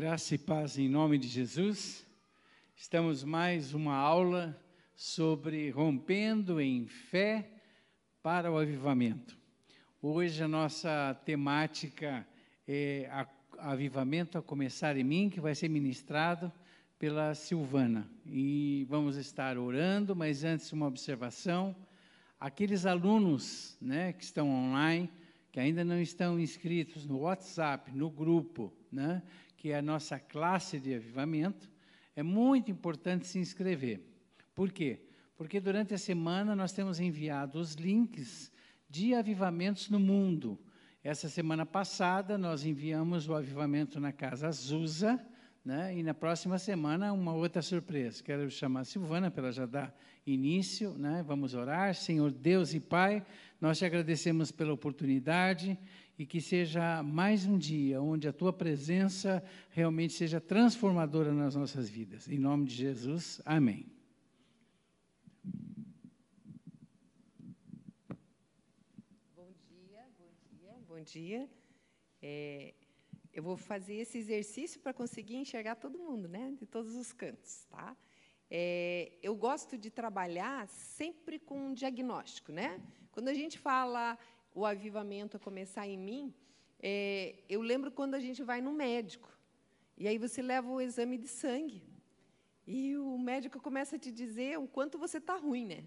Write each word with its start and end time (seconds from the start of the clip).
Graça 0.00 0.36
e 0.36 0.38
paz 0.38 0.78
em 0.78 0.88
nome 0.88 1.18
de 1.18 1.26
Jesus. 1.26 2.06
Estamos 2.76 3.24
mais 3.24 3.74
uma 3.74 3.96
aula 3.96 4.56
sobre 4.94 5.70
rompendo 5.70 6.60
em 6.60 6.86
fé 6.86 7.50
para 8.22 8.48
o 8.48 8.56
avivamento. 8.56 9.36
Hoje 10.00 10.40
a 10.40 10.46
nossa 10.46 11.20
temática 11.24 12.24
é 12.64 13.10
avivamento 13.58 14.38
a 14.38 14.42
começar 14.42 14.96
em 14.96 15.02
mim, 15.02 15.28
que 15.28 15.40
vai 15.40 15.52
ser 15.56 15.68
ministrado 15.68 16.52
pela 16.96 17.34
Silvana. 17.34 18.08
E 18.24 18.86
vamos 18.88 19.16
estar 19.16 19.58
orando, 19.58 20.14
mas 20.14 20.44
antes 20.44 20.72
uma 20.72 20.86
observação. 20.86 21.74
Aqueles 22.38 22.86
alunos, 22.86 23.76
né, 23.80 24.12
que 24.12 24.22
estão 24.22 24.48
online, 24.48 25.10
que 25.50 25.58
ainda 25.58 25.84
não 25.84 26.00
estão 26.00 26.38
inscritos 26.38 27.04
no 27.04 27.18
WhatsApp, 27.22 27.90
no 27.90 28.08
grupo, 28.08 28.72
né, 28.90 29.22
que 29.56 29.70
é 29.70 29.78
a 29.78 29.82
nossa 29.82 30.18
classe 30.18 30.78
de 30.78 30.94
avivamento, 30.94 31.70
é 32.14 32.22
muito 32.22 32.70
importante 32.70 33.26
se 33.26 33.38
inscrever. 33.38 34.00
Por 34.54 34.72
quê? 34.72 35.00
Porque 35.36 35.60
durante 35.60 35.94
a 35.94 35.98
semana 35.98 36.56
nós 36.56 36.72
temos 36.72 36.98
enviado 36.98 37.58
os 37.58 37.74
links 37.74 38.50
de 38.90 39.14
avivamentos 39.14 39.88
no 39.88 40.00
mundo. 40.00 40.58
Essa 41.02 41.28
semana 41.28 41.64
passada 41.64 42.36
nós 42.36 42.64
enviamos 42.64 43.28
o 43.28 43.34
avivamento 43.34 44.00
na 44.00 44.12
Casa 44.12 44.48
Azusa, 44.48 45.24
né? 45.64 45.96
e 45.96 46.02
na 46.02 46.14
próxima 46.14 46.58
semana 46.58 47.12
uma 47.12 47.32
outra 47.32 47.62
surpresa. 47.62 48.22
Quero 48.22 48.50
chamar 48.50 48.80
a 48.80 48.84
Silvana 48.84 49.30
para 49.30 49.44
ela 49.44 49.52
já 49.52 49.66
dar 49.66 49.94
início. 50.26 50.96
Né? 50.98 51.22
Vamos 51.26 51.54
orar. 51.54 51.94
Senhor 51.94 52.32
Deus 52.32 52.74
e 52.74 52.80
Pai, 52.80 53.24
nós 53.60 53.78
te 53.78 53.84
agradecemos 53.84 54.52
pela 54.52 54.72
oportunidade 54.72 55.76
e 56.16 56.24
que 56.24 56.40
seja 56.40 57.02
mais 57.02 57.44
um 57.44 57.58
dia 57.58 58.00
onde 58.00 58.28
a 58.28 58.32
tua 58.32 58.52
presença 58.52 59.42
realmente 59.70 60.12
seja 60.12 60.40
transformadora 60.40 61.32
nas 61.32 61.56
nossas 61.56 61.88
vidas. 61.88 62.28
Em 62.28 62.38
nome 62.38 62.66
de 62.66 62.74
Jesus, 62.74 63.40
amém. 63.44 63.86
Bom 69.34 69.50
dia, 69.68 70.06
bom 70.16 70.30
dia, 70.50 70.74
bom 70.86 71.00
dia. 71.02 71.50
É, 72.22 72.74
eu 73.32 73.42
vou 73.42 73.56
fazer 73.56 73.94
esse 73.94 74.18
exercício 74.18 74.80
para 74.80 74.92
conseguir 74.92 75.36
enxergar 75.36 75.76
todo 75.76 75.98
mundo, 75.98 76.28
né, 76.28 76.54
de 76.56 76.66
todos 76.66 76.94
os 76.94 77.12
cantos, 77.12 77.64
tá? 77.70 77.96
É, 78.50 79.12
eu 79.22 79.36
gosto 79.36 79.76
de 79.76 79.90
trabalhar 79.90 80.66
sempre 80.68 81.38
com 81.38 81.68
um 81.68 81.74
diagnóstico, 81.74 82.50
né? 82.50 82.80
Quando 83.18 83.30
a 83.30 83.34
gente 83.34 83.58
fala 83.58 84.16
o 84.54 84.64
avivamento 84.64 85.36
a 85.36 85.40
começar 85.40 85.84
em 85.88 85.98
mim, 85.98 86.32
é, 86.80 87.34
eu 87.48 87.60
lembro 87.60 87.90
quando 87.90 88.14
a 88.14 88.20
gente 88.20 88.44
vai 88.44 88.60
no 88.60 88.72
médico, 88.72 89.28
e 89.96 90.06
aí 90.06 90.16
você 90.16 90.40
leva 90.40 90.70
o 90.70 90.80
exame 90.80 91.18
de 91.18 91.26
sangue, 91.26 91.82
e 92.64 92.96
o 92.96 93.18
médico 93.18 93.60
começa 93.60 93.96
a 93.96 93.98
te 93.98 94.12
dizer 94.12 94.56
o 94.56 94.68
quanto 94.68 94.96
você 94.96 95.18
está 95.18 95.34
ruim, 95.34 95.66
né? 95.66 95.82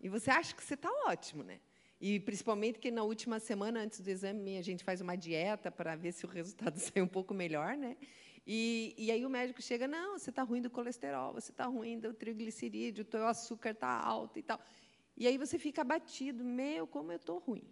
E 0.00 0.08
você 0.08 0.28
acha 0.28 0.52
que 0.56 0.64
você 0.64 0.74
está 0.74 0.90
ótimo, 1.06 1.44
né? 1.44 1.60
E 2.00 2.18
principalmente 2.18 2.80
que 2.80 2.90
na 2.90 3.04
última 3.04 3.38
semana 3.38 3.78
antes 3.78 4.00
do 4.00 4.08
exame 4.08 4.58
a 4.58 4.62
gente 4.62 4.82
faz 4.82 5.00
uma 5.00 5.14
dieta 5.14 5.70
para 5.70 5.94
ver 5.94 6.10
se 6.10 6.26
o 6.26 6.28
resultado 6.36 6.80
sai 6.80 7.00
um 7.00 7.06
pouco 7.06 7.32
melhor, 7.32 7.76
né? 7.76 7.96
E, 8.44 8.92
e 8.98 9.12
aí 9.12 9.24
o 9.24 9.30
médico 9.30 9.62
chega, 9.62 9.86
não, 9.86 10.18
você 10.18 10.30
está 10.30 10.42
ruim 10.42 10.60
do 10.60 10.68
colesterol, 10.68 11.32
você 11.32 11.52
está 11.52 11.66
ruim 11.66 12.00
do 12.00 12.12
triglicerídeo, 12.12 13.02
o 13.02 13.06
teu 13.06 13.24
açúcar 13.24 13.70
está 13.70 13.88
alto 13.88 14.36
e 14.40 14.42
tal. 14.42 14.60
E 15.16 15.26
aí 15.26 15.36
você 15.36 15.58
fica 15.58 15.82
abatido, 15.82 16.44
meu, 16.44 16.86
como 16.86 17.12
eu 17.12 17.16
estou 17.16 17.38
ruim. 17.38 17.64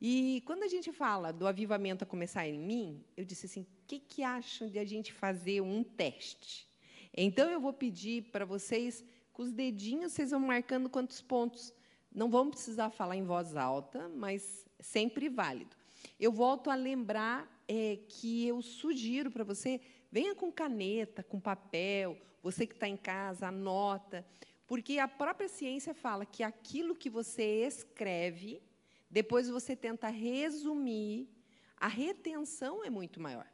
E 0.00 0.42
quando 0.44 0.62
a 0.62 0.68
gente 0.68 0.92
fala 0.92 1.32
do 1.32 1.46
avivamento 1.46 2.04
a 2.04 2.06
começar 2.06 2.46
em 2.46 2.58
mim, 2.58 3.04
eu 3.16 3.24
disse 3.24 3.46
assim: 3.46 3.62
o 3.62 3.66
que, 3.86 3.98
que 3.98 4.22
acham 4.22 4.68
de 4.68 4.78
a 4.78 4.84
gente 4.84 5.12
fazer 5.12 5.60
um 5.60 5.82
teste? 5.82 6.68
Então 7.16 7.50
eu 7.50 7.60
vou 7.60 7.72
pedir 7.72 8.24
para 8.24 8.44
vocês, 8.44 9.04
com 9.32 9.42
os 9.42 9.52
dedinhos, 9.52 10.12
vocês 10.12 10.30
vão 10.30 10.40
marcando 10.40 10.90
quantos 10.90 11.22
pontos. 11.22 11.72
Não 12.14 12.30
vão 12.30 12.50
precisar 12.50 12.90
falar 12.90 13.16
em 13.16 13.24
voz 13.24 13.56
alta, 13.56 14.08
mas 14.08 14.66
sempre 14.80 15.28
válido. 15.28 15.76
Eu 16.20 16.30
volto 16.30 16.70
a 16.70 16.74
lembrar 16.74 17.50
é, 17.66 17.98
que 18.08 18.46
eu 18.46 18.60
sugiro 18.62 19.30
para 19.30 19.44
você, 19.44 19.80
venha 20.10 20.34
com 20.34 20.52
caneta, 20.52 21.22
com 21.22 21.40
papel, 21.40 22.16
você 22.42 22.66
que 22.66 22.74
está 22.74 22.88
em 22.88 22.96
casa, 22.96 23.48
anota, 23.48 24.24
porque 24.66 24.98
a 24.98 25.08
própria 25.08 25.48
ciência 25.48 25.94
fala 25.94 26.26
que 26.26 26.42
aquilo 26.42 26.94
que 26.94 27.08
você 27.08 27.66
escreve 27.66 28.62
depois 29.10 29.48
você 29.48 29.76
tenta 29.76 30.08
resumir, 30.08 31.28
a 31.76 31.88
retenção 31.88 32.84
é 32.84 32.90
muito 32.90 33.20
maior. 33.20 33.46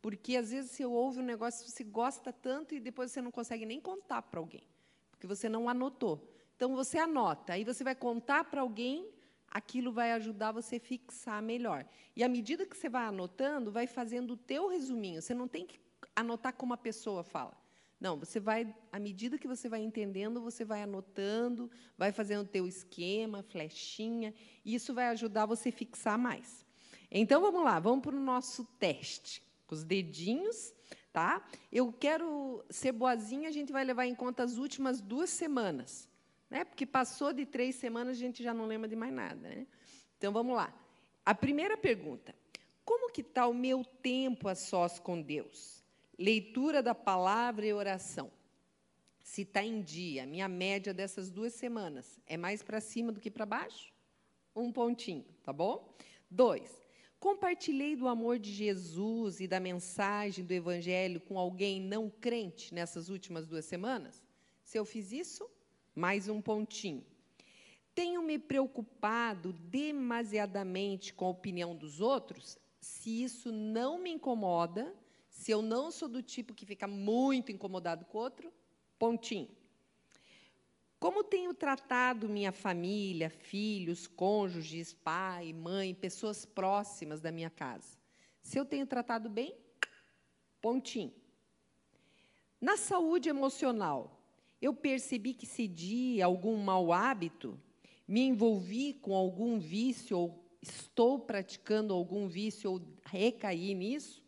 Porque 0.00 0.36
às 0.36 0.50
vezes 0.50 0.70
você 0.70 0.84
ouve 0.84 1.20
um 1.20 1.24
negócio, 1.24 1.68
você 1.68 1.84
gosta 1.84 2.32
tanto 2.32 2.74
e 2.74 2.80
depois 2.80 3.12
você 3.12 3.20
não 3.20 3.30
consegue 3.30 3.66
nem 3.66 3.78
contar 3.80 4.22
para 4.22 4.40
alguém, 4.40 4.66
porque 5.10 5.26
você 5.26 5.48
não 5.48 5.68
anotou. 5.68 6.26
Então 6.56 6.74
você 6.74 6.98
anota, 6.98 7.52
aí 7.52 7.64
você 7.64 7.84
vai 7.84 7.94
contar 7.94 8.44
para 8.44 8.62
alguém, 8.62 9.10
aquilo 9.50 9.92
vai 9.92 10.12
ajudar 10.12 10.52
você 10.52 10.76
a 10.76 10.80
fixar 10.80 11.42
melhor. 11.42 11.86
E 12.16 12.24
à 12.24 12.28
medida 12.28 12.64
que 12.64 12.76
você 12.76 12.88
vai 12.88 13.04
anotando, 13.04 13.70
vai 13.70 13.86
fazendo 13.86 14.32
o 14.32 14.36
teu 14.36 14.68
resuminho. 14.68 15.20
Você 15.20 15.34
não 15.34 15.46
tem 15.46 15.66
que 15.66 15.78
anotar 16.16 16.54
como 16.54 16.72
a 16.72 16.78
pessoa 16.78 17.22
fala. 17.22 17.59
Não, 18.00 18.16
você 18.16 18.40
vai, 18.40 18.74
à 18.90 18.98
medida 18.98 19.36
que 19.36 19.46
você 19.46 19.68
vai 19.68 19.82
entendendo, 19.82 20.40
você 20.40 20.64
vai 20.64 20.82
anotando, 20.82 21.70
vai 21.98 22.10
fazendo 22.10 22.40
o 22.40 22.48
teu 22.48 22.66
esquema, 22.66 23.42
flechinha, 23.42 24.32
e 24.64 24.74
isso 24.74 24.94
vai 24.94 25.08
ajudar 25.08 25.44
você 25.44 25.68
a 25.68 25.72
fixar 25.72 26.18
mais. 26.18 26.64
Então, 27.10 27.42
vamos 27.42 27.62
lá, 27.62 27.78
vamos 27.78 28.00
para 28.00 28.16
o 28.16 28.20
nosso 28.20 28.64
teste. 28.78 29.42
Com 29.66 29.74
os 29.74 29.84
dedinhos, 29.84 30.72
tá? 31.12 31.46
Eu 31.70 31.92
quero 31.92 32.64
ser 32.70 32.92
boazinha, 32.92 33.48
a 33.48 33.52
gente 33.52 33.70
vai 33.70 33.84
levar 33.84 34.06
em 34.06 34.14
conta 34.14 34.42
as 34.42 34.56
últimas 34.56 35.00
duas 35.00 35.28
semanas, 35.28 36.08
né? 36.48 36.64
Porque 36.64 36.86
passou 36.86 37.32
de 37.32 37.44
três 37.44 37.74
semanas, 37.74 38.16
a 38.16 38.20
gente 38.20 38.42
já 38.42 38.54
não 38.54 38.66
lembra 38.66 38.88
de 38.88 38.96
mais 38.96 39.12
nada, 39.12 39.48
né? 39.48 39.66
Então, 40.16 40.32
vamos 40.32 40.56
lá. 40.56 40.74
A 41.24 41.34
primeira 41.34 41.76
pergunta, 41.76 42.34
como 42.82 43.12
que 43.12 43.20
está 43.20 43.46
o 43.46 43.54
meu 43.54 43.84
tempo 43.84 44.48
a 44.48 44.54
sós 44.54 44.98
com 44.98 45.20
Deus? 45.20 45.79
Leitura 46.20 46.82
da 46.82 46.94
palavra 46.94 47.64
e 47.64 47.72
oração. 47.72 48.30
Se 49.24 49.40
está 49.40 49.64
em 49.64 49.80
dia, 49.80 50.26
minha 50.26 50.48
média 50.48 50.92
dessas 50.92 51.30
duas 51.30 51.54
semanas 51.54 52.20
é 52.26 52.36
mais 52.36 52.62
para 52.62 52.78
cima 52.78 53.10
do 53.10 53.18
que 53.18 53.30
para 53.30 53.46
baixo? 53.46 53.90
Um 54.54 54.70
pontinho, 54.70 55.24
tá 55.42 55.50
bom? 55.50 55.96
Dois, 56.30 56.82
compartilhei 57.18 57.96
do 57.96 58.06
amor 58.06 58.38
de 58.38 58.52
Jesus 58.52 59.40
e 59.40 59.48
da 59.48 59.58
mensagem 59.58 60.44
do 60.44 60.52
Evangelho 60.52 61.20
com 61.20 61.38
alguém 61.38 61.80
não 61.80 62.10
crente 62.10 62.74
nessas 62.74 63.08
últimas 63.08 63.46
duas 63.46 63.64
semanas? 63.64 64.22
Se 64.62 64.78
eu 64.78 64.84
fiz 64.84 65.12
isso, 65.12 65.48
mais 65.94 66.28
um 66.28 66.42
pontinho. 66.42 67.06
Tenho 67.94 68.22
me 68.22 68.38
preocupado 68.38 69.54
demasiadamente 69.54 71.14
com 71.14 71.24
a 71.24 71.30
opinião 71.30 71.74
dos 71.74 71.98
outros? 71.98 72.58
Se 72.78 73.22
isso 73.22 73.50
não 73.50 73.98
me 73.98 74.10
incomoda, 74.10 74.94
se 75.40 75.50
eu 75.50 75.62
não 75.62 75.90
sou 75.90 76.06
do 76.06 76.22
tipo 76.22 76.52
que 76.52 76.66
fica 76.66 76.86
muito 76.86 77.50
incomodado 77.50 78.04
com 78.04 78.18
o 78.18 78.20
outro, 78.20 78.52
pontinho. 78.98 79.48
Como 80.98 81.24
tenho 81.24 81.54
tratado 81.54 82.28
minha 82.28 82.52
família, 82.52 83.30
filhos, 83.30 84.06
cônjuges, 84.06 84.92
pai, 84.92 85.54
mãe, 85.54 85.94
pessoas 85.94 86.44
próximas 86.44 87.22
da 87.22 87.32
minha 87.32 87.48
casa? 87.48 87.96
Se 88.42 88.58
eu 88.58 88.66
tenho 88.66 88.86
tratado 88.86 89.30
bem, 89.30 89.56
pontinho. 90.60 91.14
Na 92.60 92.76
saúde 92.76 93.30
emocional, 93.30 94.20
eu 94.60 94.74
percebi 94.74 95.32
que 95.32 95.46
cedi 95.46 96.20
algum 96.20 96.58
mau 96.58 96.92
hábito, 96.92 97.58
me 98.06 98.20
envolvi 98.20 98.92
com 98.92 99.16
algum 99.16 99.58
vício 99.58 100.18
ou 100.18 100.44
estou 100.60 101.18
praticando 101.18 101.94
algum 101.94 102.28
vício 102.28 102.70
ou 102.72 102.82
recaí 103.06 103.72
nisso? 103.72 104.20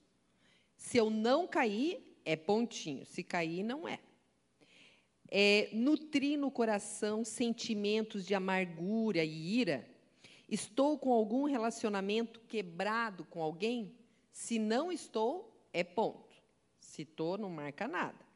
Se 0.82 0.98
eu 0.98 1.08
não 1.08 1.46
cair, 1.46 2.02
é 2.24 2.34
pontinho. 2.34 3.06
Se 3.06 3.22
cair, 3.22 3.62
não 3.62 3.86
é. 3.86 4.00
é 5.30 5.70
nutrir 5.72 6.36
no 6.36 6.50
coração 6.50 7.24
sentimentos 7.24 8.26
de 8.26 8.34
amargura 8.34 9.24
e 9.24 9.60
ira. 9.60 9.88
Estou 10.48 10.98
com 10.98 11.12
algum 11.12 11.44
relacionamento 11.44 12.40
quebrado 12.40 13.24
com 13.24 13.40
alguém? 13.40 13.94
Se 14.32 14.58
não 14.58 14.90
estou, 14.90 15.56
é 15.72 15.84
ponto. 15.84 16.34
Se 16.80 17.02
estou, 17.02 17.38
não 17.38 17.48
marca 17.48 17.86
nada. 17.86 18.26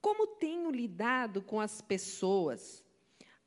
Como 0.00 0.24
tenho 0.24 0.70
lidado 0.70 1.42
com 1.42 1.60
as 1.60 1.82
pessoas? 1.82 2.84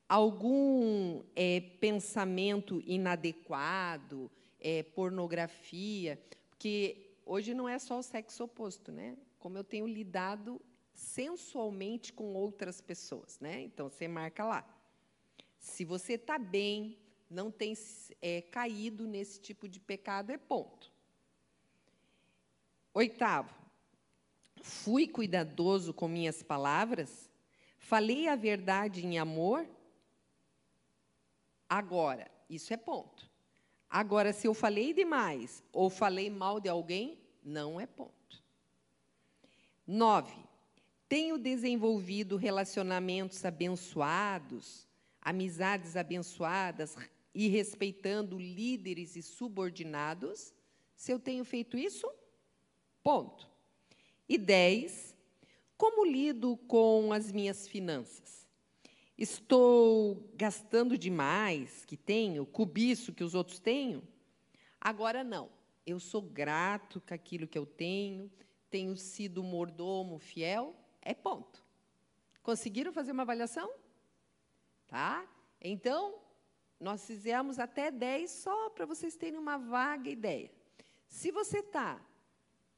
Algum 0.09 1.23
é, 1.33 1.61
pensamento 1.79 2.83
inadequado, 2.85 4.29
é, 4.59 4.83
pornografia? 4.83 6.21
Porque 6.49 7.10
hoje 7.31 7.53
não 7.53 7.69
é 7.69 7.79
só 7.79 7.97
o 7.97 8.03
sexo 8.03 8.43
oposto, 8.43 8.91
né? 8.91 9.17
Como 9.39 9.57
eu 9.57 9.63
tenho 9.63 9.87
lidado 9.87 10.61
sensualmente 10.93 12.11
com 12.11 12.33
outras 12.33 12.81
pessoas, 12.81 13.39
né? 13.39 13.61
Então 13.61 13.89
você 13.89 14.05
marca 14.05 14.43
lá. 14.43 14.67
Se 15.57 15.85
você 15.85 16.13
está 16.13 16.37
bem, 16.37 16.97
não 17.29 17.49
tem 17.49 17.73
é, 18.21 18.41
caído 18.41 19.07
nesse 19.07 19.39
tipo 19.39 19.69
de 19.69 19.79
pecado, 19.79 20.31
é 20.31 20.37
ponto. 20.37 20.91
Oitavo, 22.93 23.55
fui 24.61 25.07
cuidadoso 25.07 25.93
com 25.93 26.09
minhas 26.09 26.43
palavras? 26.43 27.29
Falei 27.77 28.27
a 28.27 28.35
verdade 28.35 29.05
em 29.05 29.17
amor? 29.17 29.65
Agora, 31.69 32.29
isso 32.49 32.73
é 32.73 32.77
ponto. 32.77 33.31
Agora, 33.89 34.33
se 34.33 34.47
eu 34.47 34.53
falei 34.53 34.93
demais 34.93 35.63
ou 35.71 35.89
falei 35.89 36.29
mal 36.29 36.59
de 36.59 36.67
alguém, 36.67 37.20
não 37.43 37.79
é 37.79 37.85
ponto. 37.85 38.43
Nove, 39.85 40.35
tenho 41.09 41.37
desenvolvido 41.37 42.37
relacionamentos 42.37 43.43
abençoados, 43.43 44.87
amizades 45.21 45.95
abençoadas 45.95 46.95
e 47.33 47.47
respeitando 47.47 48.39
líderes 48.39 49.15
e 49.15 49.21
subordinados? 49.21 50.53
Se 50.95 51.11
eu 51.11 51.19
tenho 51.19 51.43
feito 51.43 51.77
isso, 51.77 52.09
ponto. 53.03 53.49
E 54.29 54.37
dez, 54.37 55.15
como 55.77 56.05
lido 56.05 56.55
com 56.67 57.11
as 57.11 57.31
minhas 57.31 57.67
finanças? 57.67 58.47
Estou 59.17 60.31
gastando 60.35 60.97
demais 60.97 61.85
que 61.85 61.97
tenho, 61.97 62.45
cubiço 62.45 63.13
que 63.13 63.23
os 63.23 63.35
outros 63.35 63.59
têm? 63.59 64.01
Agora 64.79 65.23
não. 65.23 65.49
Eu 65.91 65.99
sou 65.99 66.21
grato 66.21 67.01
com 67.01 67.13
aquilo 67.13 67.45
que 67.45 67.57
eu 67.57 67.65
tenho, 67.65 68.31
tenho 68.69 68.95
sido 68.95 69.43
mordomo 69.43 70.17
fiel, 70.19 70.73
é 71.01 71.13
ponto. 71.13 71.61
Conseguiram 72.41 72.93
fazer 72.93 73.11
uma 73.11 73.23
avaliação? 73.23 73.69
Tá? 74.87 75.27
Então, 75.59 76.17
nós 76.79 77.05
fizemos 77.05 77.59
até 77.59 77.91
10 77.91 78.31
só 78.31 78.69
para 78.69 78.85
vocês 78.85 79.17
terem 79.17 79.37
uma 79.37 79.57
vaga 79.57 80.09
ideia. 80.09 80.49
Se 81.09 81.29
você 81.29 81.59
está, 81.59 82.01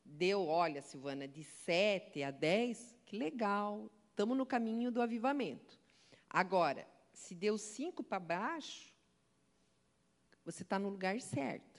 deu, 0.03 0.47
olha, 0.47 0.81
Silvana, 0.81 1.27
de 1.27 1.43
7 1.43 2.23
a 2.23 2.31
10, 2.31 2.95
que 3.05 3.15
legal, 3.15 3.91
estamos 4.09 4.35
no 4.35 4.45
caminho 4.45 4.91
do 4.91 5.03
avivamento. 5.03 5.79
Agora, 6.27 6.87
se 7.13 7.35
deu 7.35 7.59
5 7.59 8.03
para 8.03 8.19
baixo, 8.19 8.91
você 10.43 10.63
está 10.63 10.79
no 10.79 10.89
lugar 10.89 11.21
certo. 11.21 11.72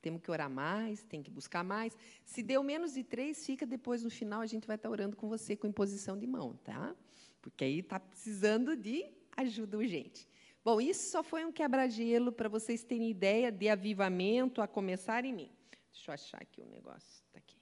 Temos 0.00 0.22
que 0.22 0.30
orar 0.30 0.48
mais, 0.48 1.02
tem 1.04 1.22
que 1.22 1.30
buscar 1.30 1.62
mais. 1.62 1.96
Se 2.24 2.42
deu 2.42 2.62
menos 2.62 2.94
de 2.94 3.04
três, 3.04 3.44
fica 3.44 3.66
depois 3.66 4.02
no 4.02 4.10
final, 4.10 4.40
a 4.40 4.46
gente 4.46 4.66
vai 4.66 4.76
estar 4.76 4.88
orando 4.88 5.16
com 5.16 5.28
você 5.28 5.54
com 5.54 5.66
imposição 5.66 6.18
de 6.18 6.26
mão, 6.26 6.54
tá? 6.64 6.94
Porque 7.42 7.64
aí 7.64 7.80
está 7.80 8.00
precisando 8.00 8.76
de 8.76 9.04
ajuda 9.36 9.76
urgente. 9.76 10.28
Bom, 10.64 10.80
isso 10.80 11.10
só 11.10 11.22
foi 11.22 11.44
um 11.44 11.52
quebra-gelo 11.52 12.32
para 12.32 12.48
vocês 12.48 12.82
terem 12.82 13.10
ideia 13.10 13.50
de 13.50 13.68
avivamento 13.68 14.60
a 14.60 14.68
começar 14.68 15.24
em 15.24 15.32
mim. 15.32 15.50
Deixa 15.92 16.10
eu 16.10 16.14
achar 16.14 16.42
aqui 16.42 16.60
o 16.60 16.64
um 16.64 16.68
negócio. 16.68 17.22
Está 17.26 17.38
aqui. 17.38 17.56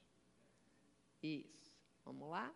Isso. 1.22 1.72
Vamos 2.04 2.28
lá? 2.28 2.52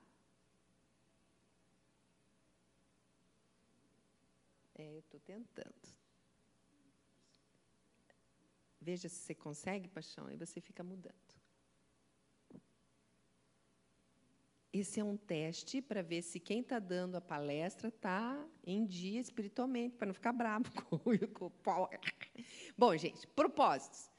É, 4.74 4.92
eu 4.92 4.98
estou 4.98 5.20
tentando. 5.20 6.01
Veja 8.82 9.08
se 9.08 9.14
você 9.14 9.34
consegue, 9.34 9.88
paixão, 9.88 10.28
e 10.28 10.36
você 10.36 10.60
fica 10.60 10.82
mudando. 10.82 11.14
Esse 14.72 14.98
é 14.98 15.04
um 15.04 15.16
teste 15.16 15.80
para 15.80 16.02
ver 16.02 16.22
se 16.22 16.40
quem 16.40 16.60
está 16.60 16.80
dando 16.80 17.14
a 17.14 17.20
palestra 17.20 17.88
está 17.88 18.44
em 18.66 18.84
dia 18.84 19.20
espiritualmente, 19.20 19.94
para 19.96 20.06
não 20.06 20.14
ficar 20.14 20.32
bravo 20.32 20.64
com, 21.32 21.46
o 21.46 21.50
power. 21.50 22.00
Bom, 22.76 22.96
gente, 22.96 23.24
propósitos. 23.28 24.10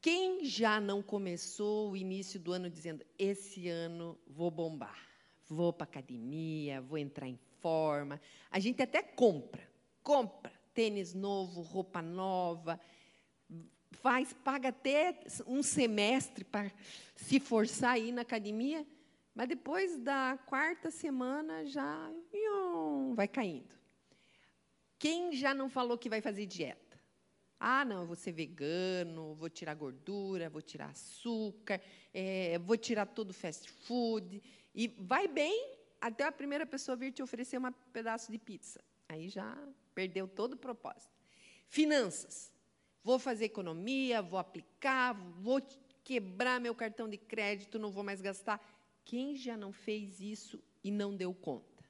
Quem 0.00 0.44
já 0.44 0.80
não 0.80 1.02
começou 1.02 1.90
o 1.90 1.96
início 1.96 2.40
do 2.40 2.52
ano 2.52 2.70
dizendo: 2.70 3.04
esse 3.18 3.68
ano 3.68 4.18
vou 4.26 4.50
bombar, 4.50 5.06
vou 5.46 5.74
para 5.74 5.84
academia, 5.84 6.80
vou 6.80 6.96
entrar 6.96 7.28
em 7.28 7.38
forma? 7.60 8.18
A 8.50 8.58
gente 8.60 8.80
até 8.80 9.02
compra, 9.02 9.68
compra 10.02 10.58
tênis 10.72 11.12
novo, 11.12 11.60
roupa 11.60 12.00
nova, 12.00 12.80
faz, 13.92 14.32
paga 14.32 14.68
até 14.68 15.18
um 15.46 15.62
semestre 15.62 16.44
para 16.44 16.72
se 17.16 17.40
forçar 17.40 17.94
a 17.94 17.98
ir 17.98 18.12
na 18.12 18.22
academia, 18.22 18.86
mas 19.34 19.48
depois 19.48 19.98
da 19.98 20.38
quarta 20.46 20.90
semana 20.90 21.64
já 21.64 22.10
vai 23.14 23.28
caindo. 23.28 23.76
Quem 24.98 25.32
já 25.32 25.54
não 25.54 25.68
falou 25.68 25.96
que 25.96 26.08
vai 26.08 26.20
fazer 26.20 26.46
dieta? 26.46 26.88
Ah, 27.60 27.84
não, 27.84 28.02
eu 28.02 28.06
vou 28.06 28.16
ser 28.16 28.32
vegano, 28.32 29.34
vou 29.34 29.50
tirar 29.50 29.74
gordura, 29.74 30.48
vou 30.48 30.62
tirar 30.62 30.90
açúcar, 30.90 31.80
é, 32.14 32.58
vou 32.58 32.76
tirar 32.76 33.06
todo 33.06 33.30
o 33.30 33.34
fast 33.34 33.68
food. 33.68 34.42
E 34.74 34.86
vai 34.86 35.26
bem 35.26 35.76
até 36.00 36.24
a 36.24 36.32
primeira 36.32 36.64
pessoa 36.64 36.96
vir 36.96 37.12
te 37.12 37.22
oferecer 37.22 37.58
um 37.58 37.72
pedaço 37.92 38.30
de 38.30 38.38
pizza. 38.38 38.80
Aí 39.08 39.28
já 39.28 39.56
perdeu 39.94 40.28
todo 40.28 40.54
o 40.54 40.56
propósito. 40.56 41.12
Finanças. 41.66 42.52
Vou 43.08 43.18
fazer 43.18 43.46
economia, 43.46 44.20
vou 44.20 44.38
aplicar, 44.38 45.14
vou 45.14 45.62
quebrar 46.04 46.60
meu 46.60 46.74
cartão 46.74 47.08
de 47.08 47.16
crédito, 47.16 47.78
não 47.78 47.90
vou 47.90 48.04
mais 48.04 48.20
gastar. 48.20 48.60
Quem 49.02 49.34
já 49.34 49.56
não 49.56 49.72
fez 49.72 50.20
isso 50.20 50.62
e 50.84 50.90
não 50.90 51.16
deu 51.16 51.32
conta? 51.32 51.82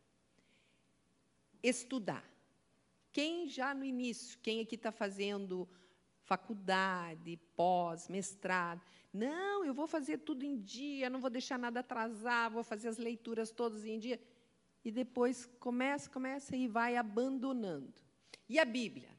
Estudar. 1.60 2.24
Quem 3.10 3.48
já 3.48 3.74
no 3.74 3.84
início, 3.84 4.38
quem 4.40 4.60
aqui 4.60 4.76
está 4.76 4.92
fazendo 4.92 5.68
faculdade, 6.22 7.36
pós, 7.56 8.06
mestrado, 8.06 8.80
não, 9.12 9.64
eu 9.64 9.74
vou 9.74 9.88
fazer 9.88 10.18
tudo 10.18 10.44
em 10.44 10.56
dia, 10.60 11.10
não 11.10 11.18
vou 11.18 11.30
deixar 11.30 11.58
nada 11.58 11.80
atrasar, 11.80 12.48
vou 12.48 12.62
fazer 12.62 12.86
as 12.86 12.96
leituras 12.96 13.50
todas 13.50 13.84
em 13.84 13.98
dia. 13.98 14.20
E 14.84 14.92
depois 14.92 15.46
começa, 15.58 16.08
começa 16.08 16.54
e 16.54 16.68
vai 16.68 16.96
abandonando. 16.96 17.92
E 18.48 18.56
a 18.60 18.64
Bíblia? 18.64 19.17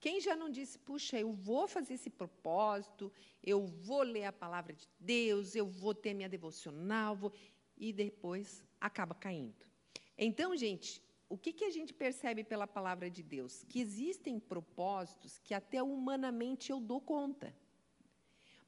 Quem 0.00 0.20
já 0.20 0.36
não 0.36 0.48
disse, 0.48 0.78
puxa, 0.78 1.18
eu 1.18 1.32
vou 1.32 1.66
fazer 1.66 1.94
esse 1.94 2.10
propósito, 2.10 3.12
eu 3.42 3.66
vou 3.66 4.02
ler 4.02 4.24
a 4.24 4.32
palavra 4.32 4.72
de 4.72 4.88
Deus, 4.98 5.56
eu 5.56 5.66
vou 5.66 5.94
ter 5.94 6.14
minha 6.14 6.28
devocional, 6.28 7.16
vou... 7.16 7.32
e 7.76 7.92
depois 7.92 8.64
acaba 8.80 9.14
caindo. 9.14 9.66
Então, 10.16 10.56
gente, 10.56 11.02
o 11.28 11.36
que, 11.36 11.52
que 11.52 11.64
a 11.64 11.70
gente 11.70 11.92
percebe 11.92 12.44
pela 12.44 12.66
palavra 12.66 13.10
de 13.10 13.22
Deus? 13.22 13.64
Que 13.68 13.80
existem 13.80 14.38
propósitos 14.38 15.38
que 15.38 15.52
até 15.52 15.82
humanamente 15.82 16.70
eu 16.70 16.80
dou 16.80 17.00
conta. 17.00 17.54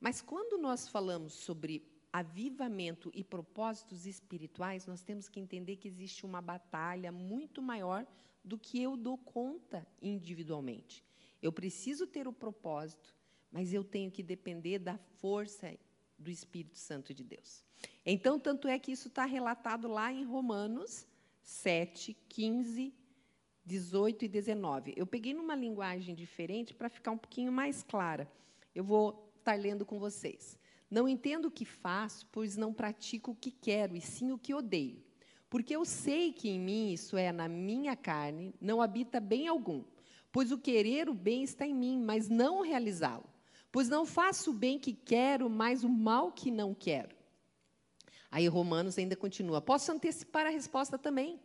Mas 0.01 0.21
quando 0.21 0.61
nós 0.61 0.89
falamos 0.89 1.33
sobre 1.33 1.87
avivamento 2.13 3.11
e 3.15 3.23
propósitos 3.23 4.05
espirituais, 4.05 4.87
nós 4.87 5.03
temos 5.03 5.29
que 5.29 5.39
entender 5.39 5.77
que 5.77 5.87
existe 5.87 6.27
uma 6.27 6.43
batalha 6.43 7.13
muito 7.13 7.63
maior 7.63 8.07
do 8.45 8.59
que 8.59 8.83
eu 8.83 8.97
dou 8.97 9.17
conta 9.17 9.87
individualmente. 10.03 11.05
Eu 11.43 11.53
preciso 11.53 12.07
ter 12.07 12.29
o 12.29 12.33
propósito, 12.33 13.15
mas 13.51 13.73
eu 13.73 13.83
tenho 13.83 14.11
que 14.11 14.23
depender 14.23 14.79
da 14.79 14.99
força 15.19 15.77
do 16.19 16.31
Espírito 16.31 16.79
Santo 16.79 17.15
de 17.15 17.25
Deus. 17.25 17.65
Então, 18.05 18.39
tanto 18.39 18.69
é 18.69 18.79
que 18.79 18.93
isso 18.93 19.09
está 19.09 19.25
relatado 19.25 19.89
lá 19.89 20.13
em 20.13 20.25
Romanos 20.25 21.07
7, 21.43 22.17
15, 22.29 22.95
18 23.65 24.25
e 24.25 24.29
19. 24.29 24.95
Eu 24.97 25.07
peguei 25.07 25.33
numa 25.33 25.55
linguagem 25.55 26.15
diferente 26.15 26.75
para 26.75 26.89
ficar 26.89 27.13
um 27.13 27.19
pouquinho 27.19 27.53
mais 27.53 27.83
clara. 27.83 28.31
Eu 28.75 28.85
vou 28.85 29.33
estar 29.39 29.59
lendo 29.59 29.87
com 29.87 29.99
vocês. 29.99 30.59
Não 30.91 31.09
entendo 31.09 31.47
o 31.47 31.51
que 31.51 31.65
faço, 31.65 32.27
pois 32.33 32.57
não 32.57 32.75
pratico 32.75 33.31
o 33.31 33.37
que 33.37 33.51
quero, 33.51 33.97
e 33.97 34.01
sim 34.01 34.33
o 34.33 34.39
que 34.39 34.53
odeio. 34.53 35.03
Porque 35.49 35.75
eu 35.75 35.85
sei 35.85 36.33
que 36.33 36.49
em 36.49 36.61
mim, 36.61 36.93
isso 36.93 37.17
é, 37.17 37.33
na 37.33 37.49
minha 37.49 37.97
carne, 37.97 38.55
não 38.61 38.81
habita 38.83 39.21
bem 39.21 39.49
algum. 39.49 39.85
Pois 40.33 40.53
o 40.53 40.59
querer 40.59 41.09
o 41.09 41.15
bem 41.15 41.43
está 41.43 41.67
em 41.67 41.75
mim, 41.75 41.99
mas 41.99 42.29
não 42.29 42.63
realizá-lo. 42.63 43.29
Pois 43.73 43.89
não 43.89 44.07
faço 44.07 44.51
o 44.51 44.55
bem 44.55 44.79
que 44.79 44.93
quero, 44.93 45.49
mas 45.51 45.85
o 45.85 45.89
mal 45.89 46.33
que 46.33 46.51
não 46.51 46.75
quero. 46.75 47.17
Aí 48.31 48.47
Romanos 48.47 48.97
ainda 48.97 49.17
continua. 49.17 49.61
Posso 49.61 49.91
antecipar 49.91 50.47
a 50.47 50.51
resposta 50.51 50.97
também. 50.97 51.41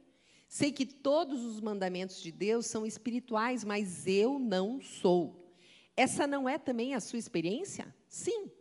Sei 0.48 0.72
que 0.72 0.86
todos 0.86 1.44
os 1.44 1.60
mandamentos 1.60 2.22
de 2.22 2.32
Deus 2.32 2.68
são 2.68 2.86
espirituais, 2.86 3.64
mas 3.64 4.06
eu 4.06 4.38
não 4.38 4.80
sou. 4.80 5.52
Essa 5.98 6.28
não 6.28 6.48
é 6.48 6.60
também 6.60 6.94
a 6.94 7.00
sua 7.00 7.18
experiência? 7.18 7.94
Sim. 8.08 8.52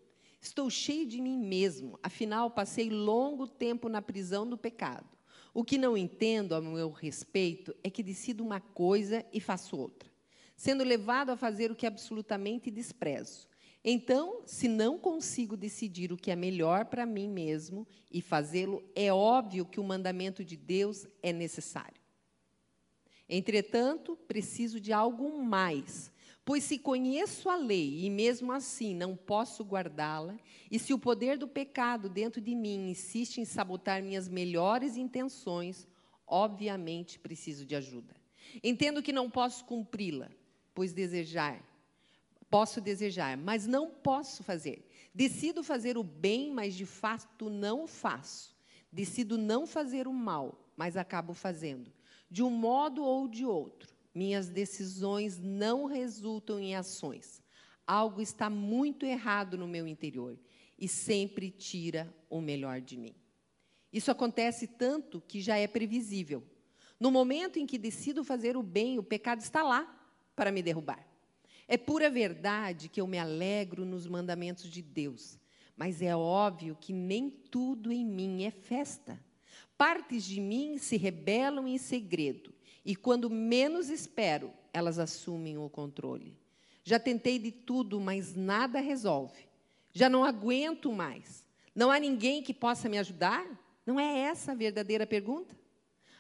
Estou 0.41 0.69
cheio 0.69 1.07
de 1.07 1.23
mim 1.23 1.39
mesmo, 1.39 1.99
afinal, 2.03 2.51
passei 2.51 2.91
longo 2.91 3.47
tempo 3.47 3.89
na 3.89 4.03
prisão 4.03 4.47
do 4.47 4.59
pecado. 4.59 5.09
O 5.55 5.65
que 5.65 5.79
não 5.79 5.97
entendo 5.97 6.55
a 6.55 6.61
meu 6.61 6.91
respeito 6.91 7.75
é 7.83 7.89
que 7.89 8.03
decido 8.03 8.45
uma 8.45 8.61
coisa 8.61 9.25
e 9.33 9.41
faço 9.41 9.77
outra 9.77 10.14
sendo 10.57 10.85
levado 10.85 11.31
a 11.31 11.37
fazer 11.37 11.71
o 11.71 11.75
que 11.75 11.87
absolutamente 11.87 12.71
desprezo. 12.71 13.49
Então, 13.85 14.43
se 14.47 14.67
não 14.67 14.99
consigo 14.99 15.57
decidir 15.57 16.13
o 16.13 16.17
que 16.17 16.31
é 16.31 16.37
melhor 16.37 16.87
para 16.87 17.05
mim 17.05 17.29
mesmo 17.29 17.87
e 18.11 18.23
fazê-lo, 18.23 18.83
é 18.95 19.13
óbvio 19.13 19.67
que 19.67 19.79
o 19.79 19.85
mandamento 19.85 20.43
de 20.45 20.57
Deus 20.57 21.07
é 21.23 21.33
necessário. 21.33 22.01
Entretanto, 23.29 24.17
preciso 24.27 24.81
de 24.81 24.93
algo 24.93 25.43
mais, 25.43 26.13
Pois 26.45 26.63
se 26.65 26.79
conheço 26.79 27.49
a 27.49 27.57
lei 27.57 28.05
e 28.05 28.11
mesmo 28.11 28.53
assim 28.53 28.95
não 28.95 29.17
posso 29.17 29.65
guardá-la, 29.65 30.37
e 30.71 30.79
se 30.79 30.93
o 30.93 30.99
poder 30.99 31.39
do 31.39 31.49
pecado 31.49 32.07
dentro 32.09 32.39
de 32.39 32.55
mim 32.55 32.91
insiste 32.91 33.39
em 33.39 33.47
sabotar 33.47 34.03
minhas 34.03 34.29
melhores 34.29 34.99
intenções, 34.99 35.89
obviamente 36.27 37.19
preciso 37.19 37.65
de 37.65 37.75
ajuda. 37.75 38.15
Entendo 38.63 39.03
que 39.03 39.13
não 39.13 39.31
posso 39.31 39.65
cumpri-la, 39.65 40.31
pois 40.75 40.93
desejar, 40.93 41.63
posso 42.51 42.81
desejar, 42.81 43.37
mas 43.37 43.67
não 43.67 43.91
posso 43.91 44.43
fazer. 44.43 44.87
Decido 45.15 45.63
fazer 45.63 45.97
o 45.97 46.03
bem, 46.03 46.51
mas 46.51 46.75
de 46.75 46.85
fato 46.85 47.49
não 47.49 47.85
o 47.85 47.87
faço. 47.87 48.55
Decido 48.91 49.39
não 49.39 49.67
fazer 49.67 50.07
o 50.07 50.13
mal, 50.13 50.69
mas 50.77 50.97
acabo 50.97 51.33
fazendo, 51.35 51.93
de 52.31 52.43
um 52.43 52.51
modo 52.51 53.03
ou 53.03 53.29
de 53.29 53.45
outro 53.45 53.95
minhas 54.15 54.49
decisões 54.49 55.39
não 55.39 55.87
resultam 55.87 56.61
em 56.61 56.77
ações. 56.77 57.43
Algo 57.87 58.21
está 58.21 58.49
muito 58.49 59.05
errado 59.05 59.59
no 59.59 59.67
meu 59.67 59.87
interior 59.87 60.39
e 60.79 60.87
sempre 60.87 61.51
tira 61.51 62.15
o 62.31 62.41
melhor 62.41 62.81
de 62.81 62.97
mim. 62.97 63.15
Isso 63.93 64.11
acontece 64.11 64.67
tanto 64.67 65.21
que 65.21 65.41
já 65.41 65.57
é 65.57 65.67
previsível. 65.67 66.43
No 66.99 67.11
momento 67.11 67.59
em 67.59 67.67
que 67.67 67.77
decido 67.77 68.23
fazer 68.23 68.57
o 68.57 68.63
bem, 68.63 68.99
o 68.99 69.03
pecado 69.03 69.41
está 69.41 69.63
lá 69.63 70.01
para 70.35 70.53
me 70.53 70.63
derrubar. 70.63 71.07
É 71.67 71.77
pura 71.77 72.11
verdade 72.11 72.89
que 72.89 73.01
eu 73.01 73.07
me 73.07 73.19
alegro 73.19 73.85
nos 73.85 74.07
mandamentos 74.07 74.71
de 74.71 74.83
Deus, 74.83 75.39
mas 75.77 76.03
é 76.03 76.15
óbvio 76.15 76.77
que 76.79 76.93
nem 76.93 77.31
tudo 77.31 77.91
em 77.91 78.05
mim 78.05 78.45
é 78.45 78.51
festa. 78.51 79.19
Partes 79.77 80.25
de 80.25 80.41
mim 80.41 80.79
se 80.79 80.97
rebelam 80.97 81.67
em 81.67 81.79
segredo 81.79 82.55
e 82.85 82.95
quando 82.95 83.31
menos 83.31 83.89
espero, 83.89 84.53
elas 84.73 84.99
assumem 84.99 85.57
o 85.57 85.71
controle. 85.71 86.37
Já 86.85 86.99
tentei 86.99 87.39
de 87.39 87.51
tudo, 87.51 87.99
mas 87.99 88.37
nada 88.37 88.79
resolve. 88.79 89.49
Já 89.93 90.09
não 90.09 90.23
aguento 90.23 90.93
mais. 90.93 91.45
Não 91.75 91.91
há 91.91 91.99
ninguém 91.99 92.43
que 92.43 92.53
possa 92.53 92.89
me 92.89 92.99
ajudar? 92.99 93.47
Não 93.87 93.99
é 93.99 94.21
essa 94.21 94.53
a 94.53 94.55
verdadeira 94.55 95.07
pergunta? 95.07 95.57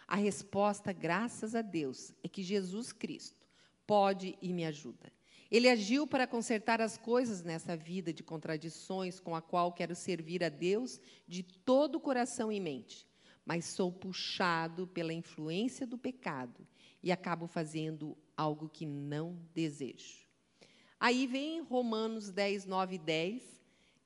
A 0.08 0.16
resposta, 0.16 0.90
graças 0.90 1.54
a 1.54 1.60
Deus, 1.60 2.14
é 2.22 2.28
que 2.28 2.42
Jesus 2.42 2.92
Cristo 2.92 3.43
pode 3.86 4.36
e 4.40 4.52
me 4.52 4.64
ajuda. 4.64 5.12
Ele 5.50 5.68
agiu 5.68 6.06
para 6.06 6.26
consertar 6.26 6.80
as 6.80 6.96
coisas 6.96 7.42
nessa 7.42 7.76
vida 7.76 8.12
de 8.12 8.22
contradições 8.22 9.20
com 9.20 9.36
a 9.36 9.42
qual 9.42 9.72
quero 9.72 9.94
servir 9.94 10.42
a 10.42 10.48
Deus 10.48 11.00
de 11.28 11.42
todo 11.42 11.96
o 11.96 12.00
coração 12.00 12.50
e 12.50 12.58
mente 12.58 13.06
mas 13.44 13.66
sou 13.66 13.92
puxado 13.92 14.86
pela 14.86 15.12
influência 15.12 15.86
do 15.86 15.98
pecado 15.98 16.66
e 17.02 17.12
acabo 17.12 17.46
fazendo 17.46 18.16
algo 18.36 18.68
que 18.68 18.86
não 18.86 19.38
desejo. 19.52 20.26
Aí 20.98 21.26
vem 21.26 21.60
Romanos 21.60 22.30
10, 22.30 22.64
9 22.64 22.94
e 22.94 22.98
10, 22.98 23.42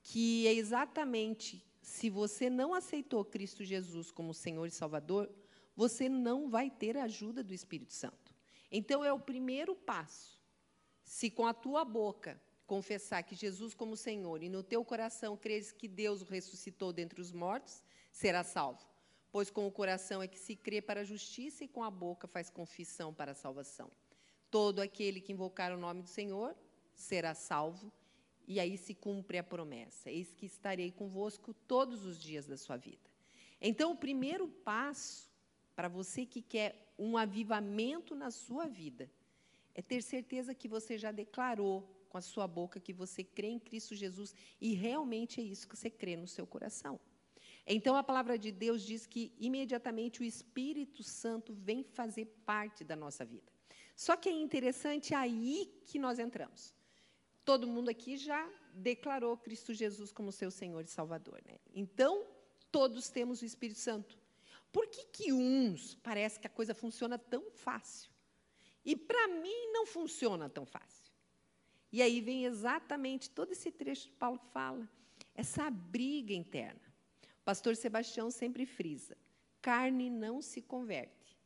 que 0.03 0.47
é 0.47 0.55
exatamente 0.55 1.65
se 1.81 2.11
você 2.11 2.51
não 2.51 2.75
aceitou 2.75 3.25
Cristo 3.25 3.65
Jesus 3.65 4.11
como 4.11 4.35
Senhor 4.35 4.67
e 4.67 4.71
Salvador, 4.71 5.31
você 5.77 6.09
não 6.09 6.51
vai 6.51 6.69
ter 6.69 6.97
a 6.97 7.05
ajuda 7.05 7.43
do 7.45 7.55
Espírito 7.55 7.93
Santo. 7.93 8.28
Então 8.71 9.05
é 9.05 9.13
o 9.13 9.21
primeiro 9.21 9.75
passo. 9.75 10.41
Se 11.03 11.31
com 11.31 11.47
a 11.47 11.55
tua 11.55 11.85
boca 11.85 12.41
confessar 12.67 13.23
que 13.23 13.35
Jesus 13.35 13.73
como 13.73 13.97
Senhor 13.97 14.43
e 14.43 14.49
no 14.49 14.63
teu 14.63 14.85
coração 14.85 15.37
creres 15.37 15.73
que 15.73 15.89
Deus 15.89 16.21
o 16.21 16.27
ressuscitou 16.27 16.93
dentre 16.93 17.21
os 17.21 17.33
mortos, 17.33 17.83
será 18.13 18.45
salvo. 18.45 18.87
Pois 19.33 19.51
com 19.51 19.67
o 19.67 19.73
coração 19.73 20.23
é 20.23 20.29
que 20.29 20.39
se 20.39 20.55
crê 20.55 20.81
para 20.83 21.01
a 21.01 21.05
justiça 21.05 21.65
e 21.65 21.69
com 21.69 21.83
a 21.83 21.91
boca 21.91 22.27
faz 22.27 22.51
confissão 22.51 23.13
para 23.13 23.33
a 23.33 23.35
salvação. 23.35 23.91
Todo 24.51 24.81
aquele 24.81 25.21
que 25.21 25.33
invocar 25.33 25.73
o 25.73 25.79
nome 25.79 26.03
do 26.03 26.09
Senhor 26.09 26.55
será 26.95 27.35
salvo, 27.35 27.93
e 28.47 28.59
aí 28.59 28.79
se 28.79 28.95
cumpre 28.95 29.37
a 29.37 29.43
promessa: 29.43 30.11
Eis 30.11 30.33
que 30.33 30.47
estarei 30.47 30.91
convosco 30.91 31.53
todos 31.53 32.07
os 32.07 32.19
dias 32.19 32.47
da 32.47 32.57
sua 32.57 32.79
vida. 32.79 33.09
Então, 33.61 33.93
o 33.93 33.97
primeiro 33.97 34.49
passo 34.49 35.31
para 35.77 35.89
você 35.89 36.25
que 36.25 36.41
quer 36.41 36.88
um 36.99 37.17
avivamento 37.17 38.15
na 38.15 38.31
sua 38.31 38.67
vida 38.67 39.11
é 39.75 39.83
ter 39.83 40.03
certeza 40.03 40.55
que 40.55 40.67
você 40.67 40.99
já 40.99 41.13
declarou 41.13 41.89
com 42.09 42.19
a 42.19 42.21
sua 42.21 42.49
boca 42.49 42.81
que 42.81 42.93
você 42.93 43.23
crê 43.23 43.49
em 43.49 43.59
Cristo 43.59 43.95
Jesus 43.95 44.35
e 44.61 44.75
realmente 44.75 45.41
é 45.41 45.45
isso 45.45 45.69
que 45.69 45.77
você 45.77 45.91
crê 45.91 46.17
no 46.17 46.27
seu 46.27 46.47
coração. 46.47 46.99
Então 47.67 47.95
a 47.97 48.03
palavra 48.03 48.39
de 48.39 48.51
Deus 48.51 48.83
diz 48.83 49.07
que 49.07 49.33
imediatamente 49.39 50.21
o 50.21 50.25
Espírito 50.25 51.03
Santo 51.03 51.53
vem 51.53 51.83
fazer 51.85 52.27
parte 52.45 52.83
da 52.83 52.97
nossa 52.97 53.25
vida. 53.25 53.53
Só 53.95 54.17
que 54.17 54.29
é 54.29 54.33
interessante 54.33 55.15
aí 55.15 55.71
que 55.85 55.99
nós 55.99 56.19
entramos. 56.19 56.75
Todo 57.45 57.67
mundo 57.67 57.89
aqui 57.89 58.17
já 58.17 58.49
declarou 58.73 59.37
Cristo 59.37 59.75
Jesus 59.75 60.13
como 60.13 60.33
seu 60.33 60.51
Senhor 60.51 60.85
e 60.85 60.89
Salvador. 60.89 61.43
Né? 61.45 61.59
Então, 61.75 62.27
todos 62.71 63.11
temos 63.11 63.43
o 63.43 63.45
Espírito 63.45 63.81
Santo. 63.81 64.19
Por 64.73 64.87
que, 64.87 65.05
que 65.07 65.33
uns 65.33 65.95
parece 65.97 66.39
que 66.39 66.47
a 66.47 66.51
coisa 66.51 66.75
funciona 66.75 67.19
tão 67.19 67.51
fácil? 67.51 68.11
E 68.85 68.97
para 68.97 69.29
mim 69.29 69.73
não 69.73 69.87
funciona 69.87 70.49
tão 70.49 70.65
fácil. 70.65 71.13
E 71.91 72.03
aí 72.03 72.21
vem 72.21 72.45
exatamente 72.45 73.31
todo 73.31 73.53
esse 73.53 73.71
trecho 73.71 74.09
que 74.09 74.17
Paulo 74.17 74.39
fala, 74.53 74.89
essa 75.35 75.71
briga 75.71 76.35
interna. 76.35 76.81
Pastor 77.45 77.77
Sebastião 77.77 78.31
sempre 78.31 78.67
frisa: 78.67 79.17
carne 79.63 80.11
não 80.11 80.43
se 80.43 80.61
converte. 80.61 81.39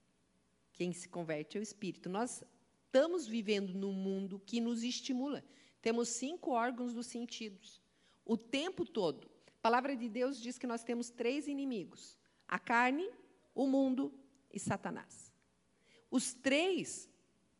Quem 0.72 0.92
se 0.92 1.08
converte 1.08 1.56
é 1.56 1.60
o 1.60 1.62
espírito. 1.62 2.08
Nós 2.08 2.42
estamos 2.86 3.26
vivendo 3.26 3.72
num 3.74 3.92
mundo 3.92 4.40
que 4.44 4.60
nos 4.60 4.82
estimula. 4.82 5.44
Temos 5.80 6.08
cinco 6.08 6.50
órgãos 6.50 6.92
dos 6.92 7.06
sentidos. 7.06 7.80
O 8.24 8.36
tempo 8.36 8.84
todo. 8.84 9.30
A 9.46 9.60
palavra 9.62 9.96
de 9.96 10.08
Deus 10.08 10.40
diz 10.40 10.58
que 10.58 10.66
nós 10.66 10.82
temos 10.82 11.08
três 11.08 11.46
inimigos: 11.46 12.18
a 12.52 12.58
carne, 12.58 13.08
o 13.54 13.66
mundo 13.66 14.12
e 14.52 14.60
Satanás. 14.60 15.32
Os 16.10 16.34
três 16.34 17.08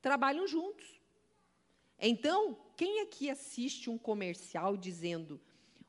trabalham 0.03 0.47
juntos. 0.47 1.01
Então, 1.99 2.59
quem 2.77 3.01
aqui 3.01 3.31
assiste 3.31 3.89
um 3.89 3.97
comercial 3.97 4.77
dizendo: 4.77 5.41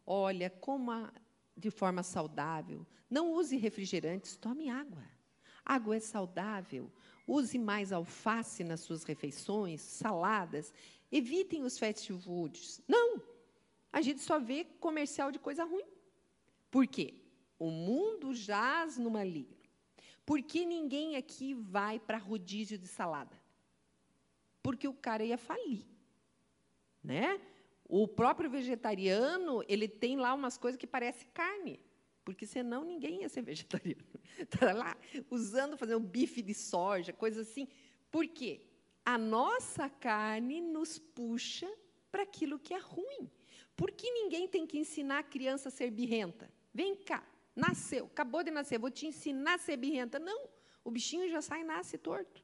Olha, 0.05 0.49
como 0.49 0.89
a, 0.89 1.11
de 1.57 1.69
forma 1.69 2.01
saudável. 2.01 2.87
Não 3.09 3.33
use 3.33 3.57
refrigerantes, 3.57 4.37
tome 4.37 4.69
água. 4.69 5.03
Água 5.65 5.97
é 5.97 5.99
saudável. 5.99 6.89
Use 7.27 7.59
mais 7.59 7.91
alface 7.91 8.63
nas 8.63 8.79
suas 8.79 9.03
refeições, 9.03 9.81
saladas. 9.81 10.73
Evitem 11.11 11.63
os 11.63 11.77
fast 11.77 12.13
foods. 12.13 12.81
Não! 12.87 13.21
A 13.91 14.01
gente 14.01 14.21
só 14.21 14.39
vê 14.39 14.63
comercial 14.63 15.29
de 15.29 15.39
coisa 15.39 15.65
ruim. 15.65 15.85
Por 16.71 16.87
quê? 16.87 17.22
O 17.63 17.71
mundo 17.71 18.33
jaz 18.33 18.97
no 18.97 19.09
maligno. 19.09 19.55
Por 20.25 20.41
que 20.41 20.65
ninguém 20.65 21.15
aqui 21.15 21.53
vai 21.53 21.97
para 21.97 22.17
rodízio 22.17 22.77
de 22.77 22.89
salada? 22.89 23.41
Porque 24.61 24.85
o 24.85 24.93
cara 24.93 25.23
ia 25.23 25.37
falir. 25.37 25.85
Né? 27.01 27.39
O 27.85 28.05
próprio 28.05 28.49
vegetariano, 28.49 29.63
ele 29.65 29.87
tem 29.87 30.17
lá 30.17 30.33
umas 30.33 30.57
coisas 30.57 30.77
que 30.77 30.85
parecem 30.85 31.29
carne, 31.33 31.79
porque 32.25 32.45
senão 32.45 32.83
ninguém 32.83 33.21
ia 33.21 33.29
ser 33.29 33.43
vegetariano. 33.51 34.03
Está 34.37 34.73
lá 34.73 34.97
usando, 35.31 35.77
fazendo 35.77 36.01
bife 36.01 36.41
de 36.41 36.53
soja, 36.53 37.13
coisas 37.13 37.47
assim. 37.47 37.69
Por 38.11 38.27
quê? 38.27 38.59
A 39.05 39.17
nossa 39.17 39.89
carne 39.89 40.59
nos 40.59 40.99
puxa 40.99 41.71
para 42.11 42.23
aquilo 42.23 42.59
que 42.59 42.73
é 42.73 42.77
ruim. 42.77 43.31
Por 43.73 43.89
que 43.89 44.11
ninguém 44.11 44.49
tem 44.49 44.67
que 44.67 44.77
ensinar 44.77 45.19
a 45.19 45.23
criança 45.23 45.69
a 45.69 45.71
ser 45.71 45.91
birrenta? 45.91 46.51
Vem 46.73 46.95
cá, 46.95 47.23
nasceu, 47.55 48.05
acabou 48.05 48.43
de 48.43 48.51
nascer, 48.51 48.79
vou 48.79 48.91
te 48.91 49.05
ensinar 49.05 49.55
a 49.55 49.57
ser 49.57 49.77
birrenta. 49.77 50.19
Não, 50.19 50.47
o 50.83 50.91
bichinho 50.91 51.29
já 51.29 51.41
sai 51.41 51.61
e 51.61 51.63
nasce 51.63 51.97
torto. 51.97 52.43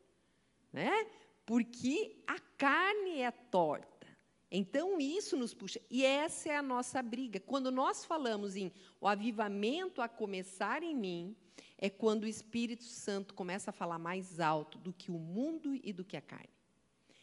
Né? 0.72 1.08
Porque 1.46 2.22
a 2.28 2.40
carne 2.58 3.22
é 3.22 3.32
torta. 3.32 4.08
Então, 4.52 5.00
isso 5.00 5.38
nos 5.38 5.54
puxa. 5.54 5.80
E 5.90 6.04
essa 6.04 6.50
é 6.50 6.56
a 6.56 6.62
nossa 6.62 7.02
briga. 7.04 7.40
Quando 7.40 7.72
nós 7.72 8.04
falamos 8.04 8.56
em 8.56 8.72
o 9.00 9.08
avivamento 9.08 10.02
a 10.02 10.08
começar 10.08 10.82
em 10.82 10.96
mim, 10.96 11.36
é 11.78 11.90
quando 11.90 12.24
o 12.24 12.28
Espírito 12.28 12.84
Santo 12.84 13.34
começa 13.34 13.70
a 13.70 13.74
falar 13.74 14.00
mais 14.00 14.40
alto 14.40 14.78
do 14.80 14.92
que 14.92 15.12
o 15.12 15.20
mundo 15.20 15.76
e 15.76 15.94
do 15.94 16.04
que 16.04 16.18
a 16.18 16.22
carne. 16.22 16.50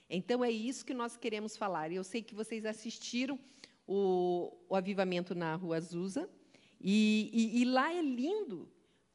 Então, 0.09 0.45
é 0.45 0.51
isso 0.51 0.85
que 0.85 0.95
nós 0.95 1.17
queremos 1.17 1.57
falar. 1.57 1.91
Eu 1.91 2.05
sei 2.05 2.23
que 2.23 2.35
vocês 2.35 2.65
assistiram 2.65 3.39
o, 3.87 4.57
o 4.69 4.77
avivamento 4.77 5.35
na 5.35 5.57
Rua 5.57 5.79
Azusa, 5.79 6.31
e, 6.81 7.31
e, 7.33 7.63
e 7.63 7.65
lá 7.65 7.93
é 7.93 8.03
lindo. 8.03 8.69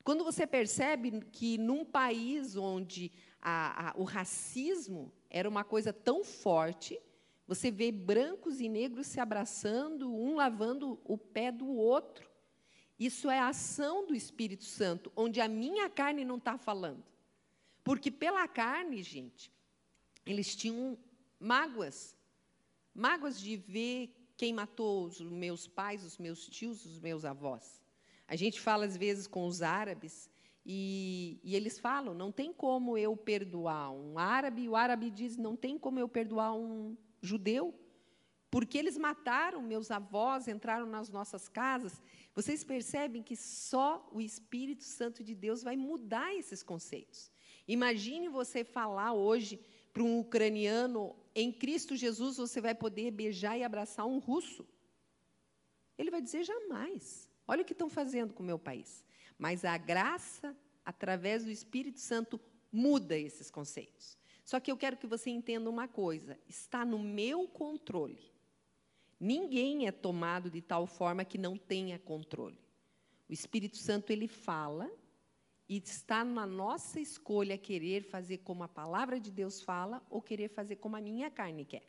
Quando 0.04 0.24
você 0.24 0.48
percebe 0.48 1.22
que 1.32 1.58
num 1.58 1.86
país 1.86 2.56
onde 2.56 3.12
a, 3.42 3.90
a, 3.90 3.94
o 3.98 4.04
racismo 4.04 5.12
era 5.30 5.48
uma 5.48 5.64
coisa 5.64 5.94
tão 5.94 6.24
forte, 6.24 7.00
você 7.48 7.70
vê 7.70 7.92
brancos 7.92 8.60
e 8.60 8.70
negros 8.70 9.08
se 9.08 9.20
abraçando, 9.20 10.14
um 10.14 10.36
lavando 10.36 11.00
o 11.04 11.18
pé 11.18 11.52
do 11.52 11.68
outro. 11.68 12.30
Isso 12.98 13.30
é 13.30 13.40
a 13.40 13.50
ação 13.50 14.06
do 14.06 14.16
Espírito 14.16 14.64
Santo, 14.64 15.12
onde 15.16 15.42
a 15.42 15.48
minha 15.48 15.90
carne 15.90 16.24
não 16.24 16.38
está 16.38 16.58
falando. 16.58 17.04
Porque 17.84 18.12
pela 18.12 18.48
carne, 18.48 19.02
gente, 19.02 19.52
eles 20.26 20.56
tinham 20.56 20.98
mágoas, 21.40 22.16
mágoas 22.94 23.40
de 23.40 23.58
ver 23.58 24.14
quem 24.42 24.54
matou 24.54 25.06
os 25.06 25.22
meus 25.22 25.68
pais, 25.68 26.04
os 26.04 26.18
meus 26.18 26.48
tios, 26.48 26.84
os 26.84 27.00
meus 27.00 27.26
avós. 27.26 27.80
A 28.28 28.36
gente 28.36 28.60
fala 28.60 28.86
às 28.86 28.98
vezes 28.98 29.28
com 29.28 29.46
os 29.46 29.62
árabes 29.62 30.28
e, 30.66 31.40
e, 31.44 31.56
eles 31.56 31.78
falam: 31.78 32.16
não 32.16 32.32
tem 32.32 32.52
como 32.52 32.98
eu 32.98 33.16
perdoar 33.16 33.92
um 33.92 34.18
árabe. 34.18 34.68
O 34.68 34.76
árabe 34.76 35.12
diz: 35.12 35.38
não 35.38 35.56
tem 35.56 35.78
como 35.78 36.00
eu 36.00 36.10
perdoar 36.10 36.56
um 36.56 36.98
judeu, 37.22 37.72
porque 38.50 38.80
eles 38.80 38.98
mataram 38.98 39.62
meus 39.62 39.92
avós, 39.92 40.48
entraram 40.48 40.88
nas 40.88 41.08
nossas 41.08 41.48
casas. 41.48 42.02
Vocês 42.34 42.64
percebem 42.64 43.22
que 43.22 43.36
só 43.36 44.10
o 44.12 44.20
Espírito 44.20 44.86
Santo 44.86 45.24
de 45.24 45.36
Deus 45.36 45.62
vai 45.62 45.78
mudar 45.78 46.34
esses 46.34 46.64
conceitos. 46.64 47.32
Imagine 47.68 48.28
você 48.28 48.64
falar 48.64 49.14
hoje 49.14 49.60
para 49.94 50.04
um 50.04 50.20
ucraniano: 50.20 51.16
em 51.34 51.52
Cristo 51.52 51.96
Jesus 51.96 52.38
você 52.38 52.60
vai 52.62 52.76
poder 52.76 53.12
beijar 53.12 53.58
e 53.58 53.64
abraçar 53.64 54.06
um 54.06 54.20
russo. 54.20 54.68
Ele 55.98 56.12
vai 56.12 56.22
dizer: 56.22 56.44
jamais. 56.44 57.30
Olha 57.48 57.64
o 57.64 57.66
que 57.66 57.74
estão 57.74 57.90
fazendo 57.90 58.34
com 58.34 58.44
o 58.44 58.46
meu 58.46 58.60
país. 58.60 59.04
Mas 59.38 59.66
a 59.66 59.78
graça, 59.78 60.56
através 60.86 61.44
do 61.44 61.52
Espírito 61.52 62.00
Santo, 62.00 62.40
muda 62.72 63.18
esses 63.18 63.50
conceitos. 63.50 64.18
Só 64.44 64.60
que 64.60 64.72
eu 64.72 64.78
quero 64.78 64.98
que 64.98 65.08
você 65.08 65.30
entenda 65.30 65.70
uma 65.70 65.88
coisa: 65.88 66.40
está 66.48 66.86
no 66.86 67.00
meu 67.00 67.48
controle. 67.48 68.32
Ninguém 69.20 69.88
é 69.88 69.92
tomado 69.92 70.50
de 70.50 70.62
tal 70.62 70.88
forma 70.88 71.24
que 71.24 71.38
não 71.38 71.56
tenha 71.58 72.00
controle. 72.00 72.60
O 73.30 73.34
Espírito 73.34 73.78
Santo 73.78 74.12
ele 74.12 74.28
fala 74.28 74.90
e 75.72 75.78
está 75.78 76.26
na 76.26 76.46
nossa 76.46 77.00
escolha 77.00 77.58
querer 77.58 78.04
fazer 78.04 78.40
como 78.40 78.62
a 78.62 78.68
palavra 78.68 79.18
de 79.18 79.32
Deus 79.32 79.62
fala 79.62 80.06
ou 80.10 80.22
querer 80.22 80.50
fazer 80.50 80.76
como 80.76 80.98
a 80.98 81.02
minha 81.02 81.32
carne 81.32 81.64
quer. 81.64 81.88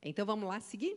Então 0.00 0.24
vamos 0.24 0.48
lá 0.48 0.60
seguir? 0.60 0.96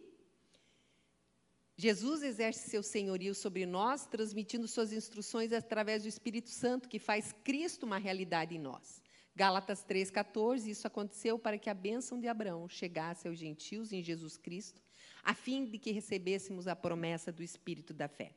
Jesus 1.76 2.22
exerce 2.22 2.70
seu 2.70 2.84
senhorio 2.84 3.34
sobre 3.34 3.66
nós, 3.66 4.06
transmitindo 4.06 4.68
suas 4.68 4.94
instruções 4.94 5.52
através 5.52 6.04
do 6.04 6.08
Espírito 6.08 6.52
Santo, 6.52 6.88
que 6.88 7.00
faz 7.00 7.34
Cristo 7.44 7.88
uma 7.88 7.98
realidade 7.98 8.54
em 8.56 8.60
nós. 8.60 9.02
Gálatas 9.36 9.84
3,14, 9.84 10.68
isso 10.68 10.86
aconteceu 10.86 11.40
para 11.40 11.58
que 11.58 11.72
a 11.72 11.74
bênção 11.74 12.20
de 12.20 12.28
Abraão 12.28 12.70
chegasse 12.70 13.28
aos 13.28 13.40
gentios 13.40 13.92
em 13.92 14.04
Jesus 14.04 14.38
Cristo, 14.38 14.80
a 15.24 15.34
fim 15.34 15.66
de 15.66 15.80
que 15.80 15.92
recebêssemos 15.92 16.68
a 16.68 16.76
promessa 16.76 17.32
do 17.32 17.42
Espírito 17.42 17.96
da 17.96 18.08
fé. 18.08 18.32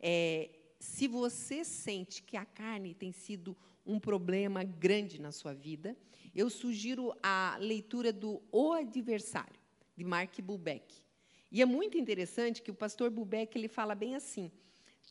É, 0.00 0.48
se 0.78 1.08
você 1.08 1.64
sente 1.64 2.22
que 2.22 2.36
a 2.36 2.44
carne 2.44 2.94
tem 2.94 3.12
sido 3.12 3.56
um 3.84 3.98
problema 3.98 4.62
grande 4.62 5.20
na 5.20 5.32
sua 5.32 5.54
vida, 5.54 5.96
eu 6.34 6.48
sugiro 6.50 7.12
a 7.22 7.56
leitura 7.58 8.12
do 8.12 8.42
O 8.52 8.72
Adversário, 8.72 9.58
de 9.96 10.04
Mark 10.04 10.38
Bubeck. 10.40 11.02
E 11.50 11.62
é 11.62 11.64
muito 11.64 11.96
interessante 11.96 12.62
que 12.62 12.70
o 12.70 12.74
pastor 12.74 13.10
Bubeck 13.10 13.56
ele 13.56 13.68
fala 13.68 13.94
bem 13.94 14.14
assim: 14.14 14.52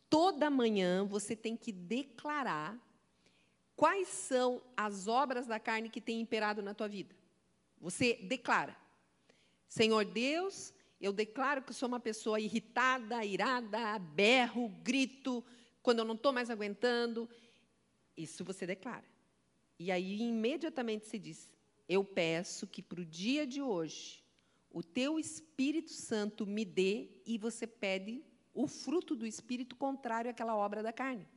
toda 0.10 0.50
manhã 0.50 1.06
você 1.06 1.36
tem 1.36 1.58
que 1.58 1.72
declarar 1.72 2.80
quais 3.76 4.08
são 4.08 4.62
as 4.76 5.08
obras 5.08 5.48
da 5.48 5.60
carne 5.60 5.90
que 5.90 6.00
têm 6.00 6.22
imperado 6.22 6.62
na 6.62 6.74
tua 6.74 6.88
vida. 6.88 7.16
Você 7.82 8.14
declara: 8.24 8.78
Senhor 9.68 10.06
Deus, 10.06 10.74
eu 11.00 11.14
declaro 11.14 11.62
que 11.62 11.74
sou 11.74 11.88
uma 11.88 12.00
pessoa 12.00 12.40
irritada, 12.40 13.24
irada, 13.24 14.00
berro, 14.00 14.70
grito, 14.84 15.44
quando 15.82 16.00
eu 16.00 16.06
não 16.06 16.16
estou 16.16 16.34
mais 16.34 16.50
aguentando. 16.50 17.30
Isso 18.16 18.44
você 18.44 18.66
declara. 18.66 19.06
E 19.78 19.92
aí, 19.92 20.20
imediatamente, 20.22 21.06
se 21.08 21.20
diz: 21.20 21.50
Eu 21.88 22.04
peço 22.04 22.66
que 22.66 22.82
para 22.82 23.02
o 23.02 23.06
dia 23.06 23.46
de 23.46 23.62
hoje 23.62 24.24
o 24.72 24.82
teu 24.84 25.20
Espírito 25.20 25.92
Santo 25.92 26.46
me 26.46 26.66
dê, 26.66 27.10
e 27.26 27.38
você 27.38 27.66
pede 27.66 28.24
o 28.54 28.68
fruto 28.68 29.16
do 29.16 29.26
Espírito 29.26 29.76
contrário 29.76 30.32
àquela 30.32 30.56
obra 30.56 30.82
da 30.82 30.92
carne. 30.92 31.28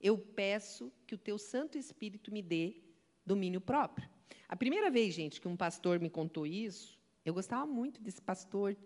Eu 0.00 0.18
peço 0.18 0.92
que 1.06 1.14
o 1.14 1.18
teu 1.18 1.38
Santo 1.38 1.78
Espírito 1.78 2.32
me 2.32 2.42
dê 2.42 2.76
domínio 3.24 3.60
próprio. 3.60 4.08
A 4.48 4.56
primeira 4.56 4.90
vez, 4.90 5.14
gente, 5.14 5.40
que 5.40 5.48
um 5.48 5.56
pastor 5.56 6.00
me 6.00 6.10
contou 6.10 6.46
isso, 6.46 6.97
eu 7.28 7.34
gostava 7.34 7.66
muito 7.66 8.00
desse 8.00 8.22
pastor, 8.22 8.76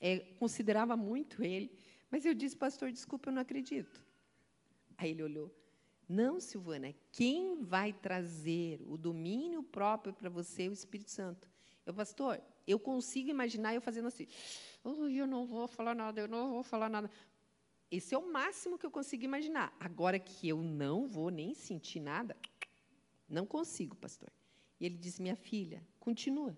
é, 0.00 0.20
considerava 0.38 0.96
muito 0.96 1.42
ele, 1.44 1.70
mas 2.10 2.24
eu 2.24 2.34
disse, 2.34 2.56
pastor, 2.56 2.90
desculpa, 2.90 3.28
eu 3.28 3.34
não 3.34 3.42
acredito. 3.42 4.02
Aí 4.96 5.10
ele 5.10 5.22
olhou, 5.22 5.54
não, 6.08 6.40
Silvana, 6.40 6.94
quem 7.12 7.62
vai 7.62 7.92
trazer 7.92 8.80
o 8.86 8.96
domínio 8.96 9.62
próprio 9.62 10.12
para 10.12 10.28
você 10.28 10.64
é 10.64 10.68
o 10.68 10.72
Espírito 10.72 11.10
Santo. 11.10 11.48
Eu, 11.84 11.94
pastor, 11.94 12.40
eu 12.66 12.78
consigo 12.78 13.30
imaginar 13.30 13.74
eu 13.74 13.80
fazendo 13.80 14.08
assim. 14.08 14.26
Oh, 14.82 15.06
eu 15.06 15.26
não 15.26 15.46
vou 15.46 15.68
falar 15.68 15.94
nada, 15.94 16.20
eu 16.20 16.28
não 16.28 16.50
vou 16.50 16.62
falar 16.62 16.88
nada. 16.88 17.10
Esse 17.90 18.14
é 18.14 18.18
o 18.18 18.32
máximo 18.32 18.78
que 18.78 18.86
eu 18.86 18.90
consigo 18.90 19.24
imaginar. 19.24 19.74
Agora 19.78 20.18
que 20.18 20.48
eu 20.48 20.62
não 20.62 21.06
vou 21.06 21.30
nem 21.30 21.54
sentir 21.54 22.00
nada, 22.00 22.36
não 23.28 23.46
consigo, 23.46 23.96
pastor. 23.96 24.30
E 24.80 24.86
ele 24.86 24.96
disse: 24.96 25.20
Minha 25.22 25.36
filha, 25.36 25.86
continua, 25.98 26.56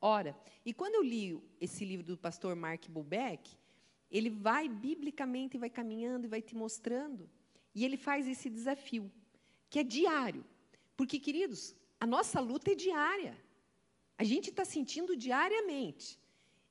ora. 0.00 0.36
E 0.64 0.72
quando 0.72 0.96
eu 0.96 1.02
li 1.02 1.40
esse 1.60 1.84
livro 1.84 2.04
do 2.04 2.16
pastor 2.16 2.54
Mark 2.54 2.88
Bubeck, 2.88 3.56
ele 4.10 4.30
vai 4.30 4.68
biblicamente, 4.68 5.58
vai 5.58 5.70
caminhando 5.70 6.24
e 6.26 6.28
vai 6.28 6.40
te 6.40 6.54
mostrando. 6.54 7.28
E 7.74 7.84
ele 7.84 7.96
faz 7.96 8.26
esse 8.26 8.48
desafio, 8.48 9.10
que 9.68 9.78
é 9.78 9.84
diário. 9.84 10.44
Porque, 10.96 11.18
queridos, 11.18 11.74
a 12.00 12.06
nossa 12.06 12.40
luta 12.40 12.72
é 12.72 12.74
diária. 12.74 13.36
A 14.16 14.24
gente 14.24 14.50
está 14.50 14.64
sentindo 14.64 15.16
diariamente. 15.16 16.18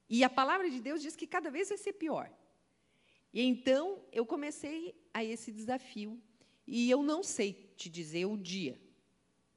E 0.09 0.23
a 0.23 0.29
palavra 0.29 0.69
de 0.69 0.81
Deus 0.81 1.01
diz 1.01 1.15
que 1.15 1.27
cada 1.27 1.49
vez 1.49 1.69
vai 1.69 1.77
ser 1.77 1.93
pior. 1.93 2.31
E 3.33 3.41
então 3.41 4.01
eu 4.11 4.25
comecei 4.25 4.95
a 5.13 5.23
esse 5.23 5.51
desafio. 5.51 6.21
E 6.65 6.89
eu 6.89 7.01
não 7.01 7.23
sei 7.23 7.71
te 7.77 7.89
dizer 7.89 8.25
o 8.25 8.35
dia, 8.35 8.77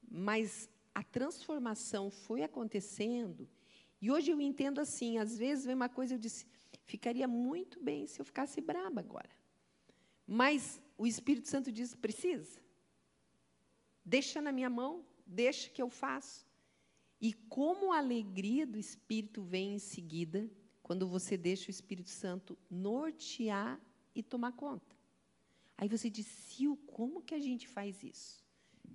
mas 0.09 0.69
a 0.95 1.03
transformação 1.03 2.09
foi 2.09 2.43
acontecendo. 2.43 3.49
E 4.01 4.09
hoje 4.09 4.31
eu 4.31 4.41
entendo 4.41 4.81
assim: 4.81 5.17
às 5.17 5.37
vezes 5.37 5.65
vem 5.65 5.75
uma 5.75 5.89
coisa, 5.89 6.15
eu 6.15 6.17
disse, 6.17 6.45
ficaria 6.85 7.27
muito 7.27 7.79
bem 7.81 8.07
se 8.07 8.19
eu 8.19 8.25
ficasse 8.25 8.59
braba 8.59 8.99
agora. 8.99 9.29
Mas 10.25 10.81
o 10.97 11.05
Espírito 11.05 11.47
Santo 11.47 11.71
diz: 11.71 11.93
precisa. 11.93 12.59
Deixa 14.03 14.41
na 14.41 14.51
minha 14.51 14.69
mão, 14.69 15.05
deixa 15.25 15.69
que 15.69 15.81
eu 15.81 15.89
faço. 15.89 16.45
E 17.19 17.33
como 17.33 17.93
a 17.93 17.99
alegria 17.99 18.65
do 18.65 18.79
Espírito 18.79 19.43
vem 19.43 19.75
em 19.75 19.79
seguida, 19.79 20.49
quando 20.81 21.07
você 21.07 21.37
deixa 21.37 21.67
o 21.67 21.71
Espírito 21.71 22.09
Santo 22.09 22.57
nortear 22.69 23.79
e 24.15 24.23
tomar 24.23 24.53
conta. 24.53 24.95
Aí 25.77 25.87
você 25.87 26.09
diz, 26.09 26.25
Sil, 26.27 26.73
como 26.87 27.21
que 27.21 27.35
a 27.35 27.39
gente 27.39 27.67
faz 27.67 28.03
isso? 28.03 28.43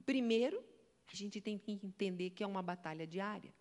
Primeiro, 0.05 0.63
a 1.07 1.15
gente 1.15 1.41
tem 1.41 1.57
que 1.57 1.73
entender 1.73 2.31
que 2.31 2.43
é 2.43 2.47
uma 2.47 2.63
batalha 2.63 3.07
diária. 3.07 3.55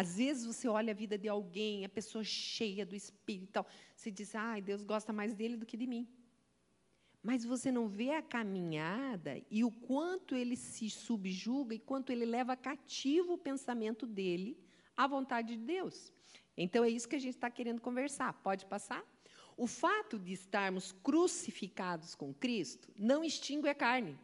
Às 0.00 0.16
vezes 0.16 0.46
você 0.46 0.68
olha 0.68 0.92
a 0.92 0.94
vida 0.94 1.18
de 1.18 1.28
alguém, 1.28 1.84
a 1.84 1.88
pessoa 1.88 2.22
cheia 2.22 2.86
do 2.86 2.94
Espírito, 2.94 3.54
tal, 3.54 3.66
você 3.96 4.12
diz, 4.12 4.32
ai, 4.32 4.62
Deus 4.62 4.84
gosta 4.84 5.12
mais 5.12 5.34
dele 5.34 5.56
do 5.56 5.66
que 5.66 5.76
de 5.76 5.88
mim. 5.88 6.06
Mas 7.20 7.44
você 7.44 7.72
não 7.72 7.88
vê 7.88 8.10
a 8.12 8.22
caminhada 8.22 9.42
e 9.50 9.64
o 9.64 9.72
quanto 9.72 10.36
ele 10.36 10.54
se 10.54 10.88
subjuga 10.88 11.74
e 11.74 11.80
quanto 11.80 12.12
ele 12.12 12.24
leva 12.24 12.56
cativo 12.56 13.32
o 13.32 13.38
pensamento 13.48 14.06
dele 14.06 14.56
à 14.96 15.04
vontade 15.08 15.56
de 15.56 15.64
Deus. 15.64 16.12
Então 16.56 16.84
é 16.84 16.88
isso 16.88 17.08
que 17.08 17.16
a 17.16 17.24
gente 17.26 17.34
está 17.34 17.50
querendo 17.50 17.80
conversar. 17.80 18.32
Pode 18.34 18.66
passar? 18.66 19.04
O 19.56 19.66
fato 19.66 20.16
de 20.16 20.32
estarmos 20.32 20.92
crucificados 20.92 22.14
com 22.14 22.32
Cristo 22.32 22.88
não 22.96 23.24
extingue 23.24 23.68
a 23.68 23.74
carne. 23.74 24.16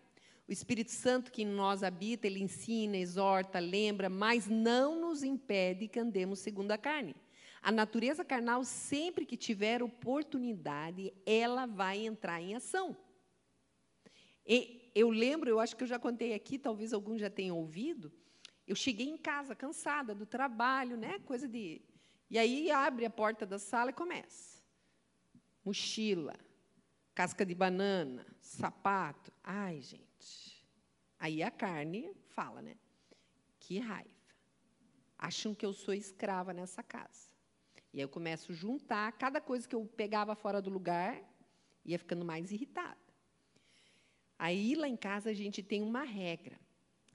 O 0.47 0.53
Espírito 0.53 0.91
Santo 0.91 1.33
que 1.33 1.43
em 1.43 1.47
nós 1.47 1.83
habita, 1.83 2.27
ele 2.27 2.43
ensina, 2.43 2.97
exorta, 2.97 3.59
lembra, 3.59 4.11
mas 4.11 4.47
não 4.47 5.01
nos 5.01 5.23
impede 5.23 5.89
que 5.89 5.99
andemos 5.99 6.39
segundo 6.39 6.71
a 6.73 6.79
carne. 6.79 7.17
A 7.63 7.73
natureza 7.73 8.23
carnal, 8.23 8.63
sempre 8.63 9.25
que 9.25 9.39
tiver 9.39 9.83
oportunidade, 9.83 11.15
ela 11.25 11.65
vai 11.65 12.05
entrar 12.05 12.43
em 12.43 12.55
ação. 12.55 12.95
E 14.47 14.91
eu 14.95 15.09
lembro, 15.09 15.49
eu 15.49 15.59
acho 15.59 15.75
que 15.75 15.83
eu 15.83 15.89
já 15.89 15.99
contei 15.99 16.35
aqui, 16.35 16.59
talvez 16.59 16.93
alguns 16.93 17.23
já 17.23 17.31
tenham 17.31 17.57
ouvido. 17.57 18.13
Eu 18.67 18.77
cheguei 18.77 19.09
em 19.09 19.17
casa 19.17 19.55
cansada 19.55 20.15
do 20.15 20.27
trabalho, 20.27 20.97
né? 20.99 21.19
Coisa 21.21 21.49
de. 21.49 21.81
E 22.31 22.39
aí 22.39 22.71
abre 22.71 23.07
a 23.07 23.11
porta 23.11 23.47
da 23.47 23.59
sala 23.59 23.91
e 23.91 23.95
começa. 23.95 24.63
Mochila, 25.65 26.37
casca 27.15 27.47
de 27.47 27.55
banana, 27.55 28.27
sapato. 28.41 29.33
Ai, 29.43 29.81
gente. 29.81 30.14
Aí 31.19 31.43
a 31.43 31.51
carne 31.51 32.13
fala, 32.29 32.61
né? 32.61 32.77
Que 33.59 33.79
raiva. 33.79 34.11
Acham 35.17 35.55
que 35.55 35.65
eu 35.65 35.73
sou 35.73 35.95
escrava 35.95 36.53
nessa 36.53 36.83
casa. 36.83 37.31
E 37.93 37.99
aí 37.99 38.03
eu 38.03 38.09
começo 38.09 38.53
a 38.53 38.55
juntar 38.55 39.13
cada 39.13 39.41
coisa 39.41 39.69
que 39.69 39.75
eu 39.75 39.87
pegava 39.87 40.35
fora 40.35 40.61
do 40.61 40.69
lugar, 40.69 41.23
ia 41.85 41.99
ficando 41.99 42.25
mais 42.25 42.51
irritada. 42.53 42.99
Aí 44.39 44.75
lá 44.75 44.89
em 44.89 44.97
casa 44.97 45.31
a 45.31 45.33
gente 45.33 45.63
tem 45.63 45.81
uma 45.81 46.03
regra. 46.03 46.59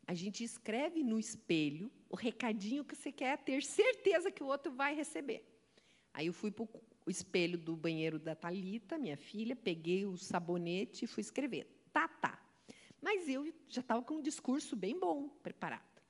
a 0.07 0.13
gente 0.15 0.43
escreve 0.43 1.03
no 1.03 1.19
espelho 1.19 1.91
o 2.09 2.15
recadinho 2.15 2.83
que 2.83 2.95
você 2.95 3.11
quer 3.11 3.37
ter 3.37 3.61
certeza 3.61 4.31
que 4.31 4.41
o 4.41 4.47
outro 4.47 4.71
vai 4.71 4.95
receber. 4.95 5.45
Aí 6.11 6.25
eu 6.25 6.33
fui 6.33 6.49
para 6.49 6.63
o 6.63 7.11
espelho 7.11 7.59
do 7.59 7.75
banheiro 7.75 8.17
da 8.17 8.33
Talita, 8.33 8.97
minha 8.97 9.15
filha, 9.15 9.55
peguei 9.55 10.07
o 10.07 10.17
sabonete 10.17 11.05
e 11.05 11.07
fui 11.07 11.21
escrever. 11.21 11.67
Tá. 11.93 12.38
Mas 13.01 13.27
eu 13.27 13.53
já 13.67 13.81
estava 13.81 14.01
com 14.01 14.15
um 14.15 14.21
discurso 14.21 14.75
bem 14.75 14.99
bom 14.99 15.29
preparado. 15.29 16.01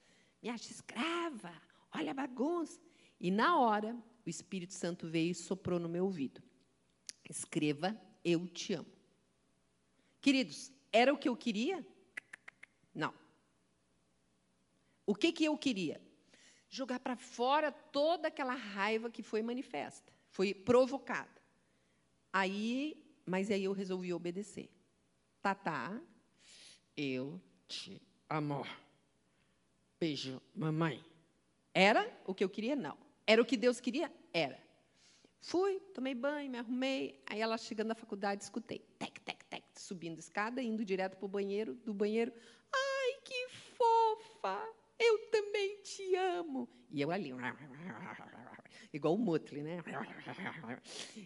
Me 0.42 0.50
acha 0.50 0.72
escrava, 0.72 1.54
olha 1.94 2.12
a 2.12 2.14
bagunça. 2.14 2.80
E 3.20 3.30
na 3.30 3.58
hora, 3.60 3.96
o 4.26 4.30
Espírito 4.30 4.74
Santo 4.74 5.08
veio 5.08 5.32
e 5.32 5.36
soprou 5.36 5.80
no 5.80 5.90
meu 5.90 6.06
ouvido. 6.06 6.42
Escreva, 7.30 8.00
eu 8.24 8.48
te 8.48 8.74
amo. 8.74 8.92
Queridos, 10.22 10.72
era 10.92 11.14
o 11.14 11.18
que 11.18 11.30
eu 11.30 11.36
queria? 11.36 11.86
Não. 12.94 13.14
O 15.06 15.16
que, 15.16 15.32
que 15.32 15.46
eu 15.46 15.58
queria? 15.58 16.02
Jogar 16.70 17.00
para 17.00 17.16
fora 17.16 17.72
toda 17.72 18.28
aquela 18.28 18.54
raiva 18.54 19.10
que 19.10 19.24
foi 19.24 19.42
manifesta, 19.42 20.14
foi 20.30 20.54
provocada. 20.54 21.42
Aí, 22.32 23.04
mas 23.26 23.50
aí 23.50 23.64
eu 23.64 23.74
resolvi 23.74 24.14
obedecer. 24.14 24.70
Tatá, 25.42 26.00
eu 27.00 27.42
te 27.66 28.02
amo. 28.30 28.66
Beijo, 29.98 30.42
mamãe. 30.54 31.02
Era 31.74 32.06
o 32.26 32.36
que 32.36 32.44
eu 32.44 32.50
queria? 32.50 32.76
Não. 32.76 32.98
Era 33.26 33.42
o 33.42 33.46
que 33.46 33.56
Deus 33.56 33.80
queria? 33.80 34.12
Era. 34.34 34.62
Fui, 35.40 35.80
tomei 35.94 36.14
banho, 36.14 36.52
me 36.52 36.58
arrumei. 36.58 37.24
Aí 37.26 37.40
ela 37.40 37.58
chegando 37.58 37.88
na 37.88 37.96
faculdade, 37.96 38.44
escutei. 38.44 38.80
Tec, 38.98 39.18
tec, 39.22 39.46
tec, 39.46 39.64
subindo 39.78 40.20
escada, 40.20 40.62
indo 40.62 40.84
direto 40.84 41.16
para 41.16 41.26
o 41.26 41.30
banheiro. 41.30 41.74
Do 41.74 41.94
banheiro, 41.94 42.34
ai, 42.74 43.22
que 43.24 43.48
fofa! 43.78 44.62
Eu 45.00 45.30
também 45.30 45.82
te 45.82 46.16
amo. 46.16 46.68
E 46.92 47.00
eu 47.00 47.12
ali, 47.12 47.32
igual 48.92 49.16
o 49.16 49.18
Motley, 49.18 49.64
né? 49.64 49.82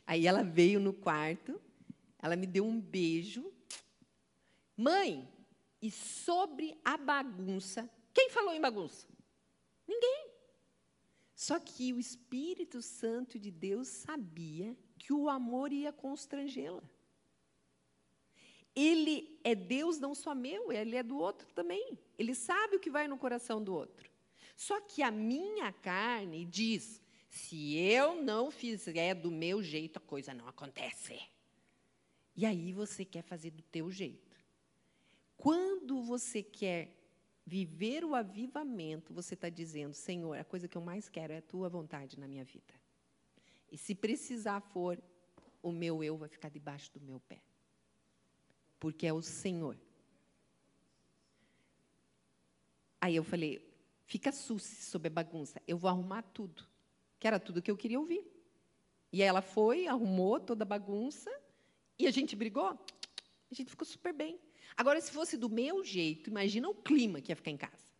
Aí 0.06 0.28
ela 0.28 0.44
veio 0.44 0.80
no 0.80 0.94
quarto, 0.94 1.60
ela 2.22 2.36
me 2.36 2.46
deu 2.46 2.64
um 2.64 2.80
beijo. 2.80 3.52
Mãe, 4.78 5.28
e 5.84 5.92
sobre 5.92 6.80
a 6.82 6.96
bagunça, 6.96 7.90
quem 8.14 8.30
falou 8.30 8.54
em 8.54 8.62
bagunça? 8.62 9.06
Ninguém. 9.86 10.30
Só 11.36 11.60
que 11.60 11.92
o 11.92 12.00
Espírito 12.00 12.82
Santo 12.82 13.38
de 13.38 13.52
Deus 13.52 13.90
sabia 13.90 14.78
que 14.98 15.12
o 15.12 15.28
amor 15.28 15.74
ia 15.74 15.92
constrangê-la. 15.92 16.82
Ele 18.74 19.38
é 19.44 19.54
Deus 19.54 20.00
não 20.00 20.16
só 20.16 20.34
meu, 20.34 20.72
ele 20.72 20.96
é 20.96 21.04
do 21.04 21.18
outro 21.18 21.52
também. 21.54 22.00
Ele 22.18 22.34
sabe 22.34 22.78
o 22.78 22.80
que 22.80 22.90
vai 22.90 23.06
no 23.06 23.18
coração 23.18 23.62
do 23.62 23.76
outro. 23.76 24.10
Só 24.56 24.80
que 24.80 25.04
a 25.04 25.12
minha 25.12 25.74
carne 25.74 26.46
diz: 26.46 27.02
se 27.30 27.76
eu 27.76 28.24
não 28.24 28.50
fizer 28.50 29.16
do 29.16 29.30
meu 29.30 29.62
jeito, 29.62 29.98
a 29.98 30.00
coisa 30.00 30.34
não 30.34 30.48
acontece. 30.48 31.20
E 32.38 32.46
aí 32.46 32.72
você 32.72 33.04
quer 33.04 33.22
fazer 33.22 33.52
do 33.52 33.62
teu 33.64 33.92
jeito. 33.92 34.23
Quando 35.44 36.02
você 36.02 36.42
quer 36.42 36.96
viver 37.46 38.06
o 38.06 38.16
avivamento, 38.16 39.14
você 39.14 39.34
está 39.34 39.50
dizendo, 39.50 39.94
Senhor, 39.94 40.38
a 40.38 40.44
coisa 40.46 40.70
que 40.70 40.78
eu 40.78 40.82
mais 40.82 41.10
quero 41.10 41.34
é 41.34 41.40
a 41.40 41.42
tua 41.42 41.68
vontade 41.68 42.18
na 42.18 42.30
minha 42.30 42.46
vida. 42.46 42.74
E 43.70 43.78
se 43.78 43.94
precisar 43.94 44.62
for, 44.62 44.98
o 45.62 45.70
meu 45.70 46.02
eu 46.02 46.16
vai 46.16 46.30
ficar 46.30 46.48
debaixo 46.48 46.94
do 46.94 47.02
meu 47.02 47.20
pé. 47.20 47.42
Porque 48.80 49.06
é 49.06 49.12
o 49.12 49.22
Senhor. 49.22 49.78
Aí 53.02 53.18
eu 53.18 53.24
falei, 53.26 53.70
fica 54.06 54.32
susse 54.32 54.82
sobre 54.86 55.10
a 55.10 55.12
bagunça, 55.12 55.62
eu 55.68 55.78
vou 55.78 55.90
arrumar 55.90 56.22
tudo. 56.22 56.66
Que 57.20 57.28
era 57.28 57.38
tudo 57.38 57.62
que 57.62 57.70
eu 57.70 57.76
queria 57.76 58.00
ouvir. 58.00 58.26
E 59.12 59.22
ela 59.22 59.42
foi, 59.42 59.88
arrumou 59.88 60.40
toda 60.40 60.64
a 60.64 60.66
bagunça, 60.66 61.30
e 62.00 62.08
a 62.08 62.12
gente 62.12 62.34
brigou. 62.34 62.70
A 63.52 63.54
gente 63.54 63.70
ficou 63.70 63.86
super 63.86 64.14
bem. 64.14 64.40
Agora, 64.76 65.00
se 65.00 65.12
fosse 65.12 65.38
do 65.38 65.50
meu 65.50 65.84
jeito, 65.84 66.30
imagina 66.30 66.68
o 66.70 66.76
clima 66.76 67.22
que 67.22 67.32
ia 67.32 67.36
ficar 67.36 67.52
em 67.52 67.58
casa. 67.58 67.92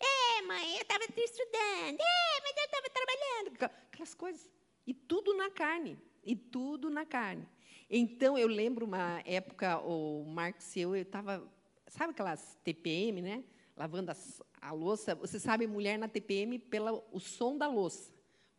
É, 0.00 0.42
mãe, 0.42 0.76
eu 0.76 0.82
estava 0.82 1.04
estudando. 1.04 2.00
É, 2.00 2.40
mas 2.42 2.56
eu 2.56 2.64
estava 2.64 2.90
trabalhando. 2.90 3.74
Aquelas 3.92 4.14
coisas. 4.14 4.50
E 4.86 4.94
tudo 4.94 5.34
na 5.36 5.50
carne. 5.50 5.98
E 6.24 6.34
tudo 6.36 6.88
na 6.90 7.04
carne. 7.04 7.46
Então, 7.88 8.38
eu 8.38 8.46
lembro 8.46 8.86
uma 8.86 9.20
época, 9.26 9.78
o 9.80 10.24
Marcos 10.24 10.76
e 10.76 10.80
eu, 10.80 10.94
eu 10.94 11.02
estava, 11.02 11.46
sabe 11.88 12.12
aquelas 12.12 12.56
TPM, 12.62 13.20
né? 13.20 13.44
Lavando 13.76 14.12
a, 14.12 14.16
a 14.60 14.72
louça. 14.72 15.14
Você 15.16 15.40
sabe, 15.40 15.66
mulher 15.66 15.98
na 15.98 16.06
TPM, 16.06 16.58
pelo 16.58 17.04
o 17.10 17.18
som 17.18 17.58
da 17.58 17.66
louça. 17.66 18.12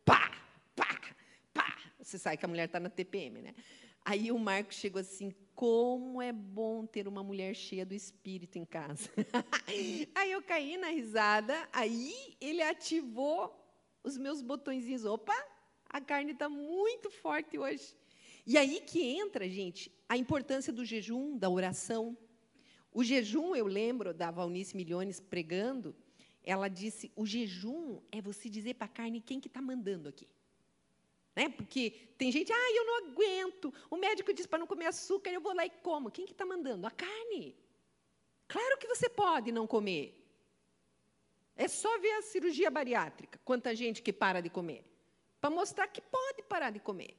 Pá, 0.03 0.31
pá, 0.75 0.99
pá. 1.53 1.77
Você 1.99 2.17
sabe 2.17 2.37
que 2.37 2.45
a 2.45 2.47
mulher 2.47 2.65
está 2.65 2.79
na 2.79 2.89
TPM, 2.89 3.41
né? 3.41 3.55
Aí 4.03 4.31
o 4.31 4.39
Marcos 4.39 4.77
chegou 4.77 4.99
assim, 4.99 5.33
como 5.53 6.21
é 6.21 6.31
bom 6.31 6.85
ter 6.85 7.07
uma 7.07 7.23
mulher 7.23 7.55
cheia 7.55 7.85
do 7.85 7.93
espírito 7.93 8.57
em 8.57 8.65
casa. 8.65 9.09
aí 10.15 10.31
eu 10.31 10.41
caí 10.41 10.75
na 10.77 10.87
risada, 10.87 11.55
aí 11.71 12.35
ele 12.41 12.61
ativou 12.63 13.55
os 14.03 14.17
meus 14.17 14.41
botõezinhos. 14.41 15.05
Opa, 15.05 15.35
a 15.87 16.01
carne 16.01 16.31
está 16.31 16.49
muito 16.49 17.11
forte 17.11 17.57
hoje. 17.59 17.95
E 18.45 18.57
aí 18.57 18.81
que 18.81 19.03
entra, 19.03 19.47
gente, 19.47 19.91
a 20.09 20.17
importância 20.17 20.73
do 20.73 20.83
jejum, 20.83 21.37
da 21.37 21.49
oração. 21.49 22.17
O 22.91 23.03
jejum, 23.03 23.55
eu 23.55 23.67
lembro 23.67 24.13
da 24.13 24.31
Valnice 24.31 24.75
Milhões 24.75 25.19
pregando, 25.19 25.95
ela 26.43 26.67
disse: 26.67 27.11
o 27.15 27.25
jejum 27.25 28.01
é 28.11 28.19
você 28.19 28.49
dizer 28.49 28.73
para 28.73 28.85
a 28.85 28.89
carne 28.89 29.21
quem 29.21 29.39
que 29.39 29.47
está 29.47 29.61
mandando 29.61 30.09
aqui. 30.09 30.27
Né? 31.35 31.49
Porque 31.49 31.91
tem 32.17 32.31
gente, 32.31 32.51
ah, 32.51 32.71
eu 32.75 32.85
não 32.85 32.97
aguento. 33.05 33.73
O 33.89 33.97
médico 33.97 34.33
diz 34.33 34.45
para 34.45 34.59
não 34.59 34.67
comer 34.67 34.87
açúcar, 34.87 35.29
eu 35.29 35.41
vou 35.41 35.53
lá 35.53 35.65
e 35.65 35.69
como. 35.69 36.11
Quem 36.11 36.25
que 36.25 36.33
está 36.33 36.45
mandando? 36.45 36.85
A 36.85 36.91
carne. 36.91 37.55
Claro 38.47 38.77
que 38.77 38.87
você 38.87 39.09
pode 39.09 39.51
não 39.51 39.65
comer. 39.65 40.17
É 41.55 41.67
só 41.67 41.99
ver 41.99 42.11
a 42.13 42.21
cirurgia 42.21 42.69
bariátrica, 42.69 43.39
quanta 43.45 43.75
gente 43.75 44.01
que 44.01 44.11
para 44.11 44.41
de 44.41 44.49
comer. 44.49 44.83
Para 45.39 45.49
mostrar 45.49 45.87
que 45.87 46.01
pode 46.01 46.43
parar 46.43 46.71
de 46.71 46.79
comer. 46.79 47.15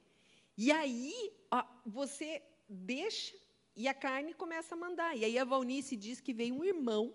E 0.57 0.71
aí, 0.71 1.33
ó, 1.51 1.65
você 1.87 2.43
deixa 2.69 3.35
e 3.75 3.89
a 3.89 3.95
carne 3.95 4.35
começa 4.35 4.75
a 4.75 4.79
mandar. 4.79 5.17
E 5.17 5.25
aí 5.25 5.39
a 5.39 5.45
Valnice 5.45 5.97
diz 5.97 6.21
que 6.21 6.33
veio 6.33 6.55
um 6.55 6.65
irmão, 6.65 7.13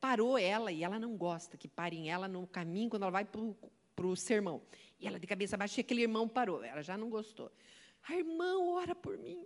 parou 0.00 0.38
ela, 0.38 0.72
e 0.72 0.82
ela 0.82 0.98
não 0.98 1.16
gosta 1.16 1.56
que 1.56 1.68
parem 1.68 2.10
ela 2.10 2.26
no 2.26 2.46
caminho 2.46 2.90
quando 2.90 3.02
ela 3.02 3.12
vai 3.12 3.24
para 3.24 4.06
o 4.06 4.16
sermão. 4.16 4.62
E 5.02 5.08
ela 5.08 5.18
de 5.18 5.26
cabeça 5.26 5.56
baixa, 5.56 5.80
e 5.80 5.82
aquele 5.82 6.02
irmão 6.02 6.28
parou. 6.28 6.62
Ela 6.62 6.80
já 6.80 6.96
não 6.96 7.10
gostou. 7.10 7.50
A 8.08 8.14
irmã 8.14 8.56
ora 8.60 8.94
por 8.94 9.18
mim. 9.18 9.44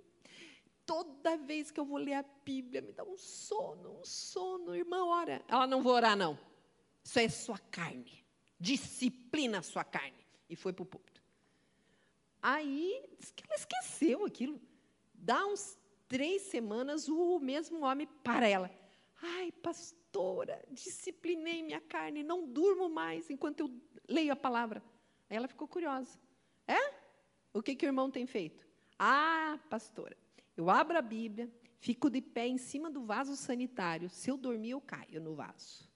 Toda 0.85 1.39
vez 1.39 1.71
que 1.71 1.81
eu 1.81 1.85
vou 1.87 1.97
ler 1.97 2.13
a 2.13 2.25
Bíblia, 2.45 2.83
me 2.83 2.93
dá 2.93 3.03
um 3.03 3.17
sono, 3.17 3.99
um 3.99 4.05
sono. 4.05 4.77
Irmã, 4.77 5.07
ora. 5.07 5.43
Ela 5.49 5.67
não 5.67 5.83
vou 5.83 5.95
orar, 5.95 6.15
não. 6.15 6.39
Isso 7.03 7.19
é 7.19 7.29
sua 7.31 7.59
carne. 7.59 8.23
Disciplina 8.61 9.61
a 9.61 9.63
sua 9.63 9.83
carne. 9.83 10.27
E 10.49 10.55
foi 10.55 10.75
para 10.75 10.83
o 10.83 10.87
púlpito. 10.87 11.23
Aí, 12.43 13.03
diz 13.19 13.31
que 13.31 13.43
ela 13.45 13.57
esqueceu 13.57 14.27
aquilo. 14.27 14.61
Dá 15.15 15.45
uns 15.47 15.79
três 16.07 16.43
semanas, 16.43 17.09
o 17.09 17.39
mesmo 17.39 17.83
homem 17.83 18.07
para 18.23 18.47
ela. 18.47 18.71
Ai, 19.23 19.51
pastora, 19.51 20.63
disciplinei 20.71 21.63
minha 21.63 21.81
carne, 21.81 22.23
não 22.23 22.47
durmo 22.47 22.91
mais 22.91 23.31
enquanto 23.31 23.61
eu 23.61 23.81
leio 24.07 24.35
a 24.35 24.37
palavra. 24.37 24.83
Aí 25.29 25.37
ela 25.37 25.49
ficou 25.49 25.67
curiosa. 25.67 26.19
É? 26.67 26.95
O 27.53 27.63
que, 27.63 27.75
que 27.75 27.87
o 27.87 27.89
irmão 27.89 28.11
tem 28.11 28.27
feito? 28.27 28.67
Ah, 28.99 29.59
pastora, 29.69 30.17
eu 30.57 30.71
abro 30.71 30.97
a 30.97 31.03
Bíblia, 31.03 31.51
fico 31.79 32.09
de 32.09 32.21
pé 32.21 32.47
em 32.47 32.59
cima 32.59 32.91
do 32.91 33.05
vaso 33.05 33.37
sanitário. 33.37 34.09
Se 34.09 34.31
eu 34.31 34.37
dormir, 34.37 34.71
eu 34.71 34.81
caio 34.81 35.21
no 35.21 35.35
vaso. 35.35 35.89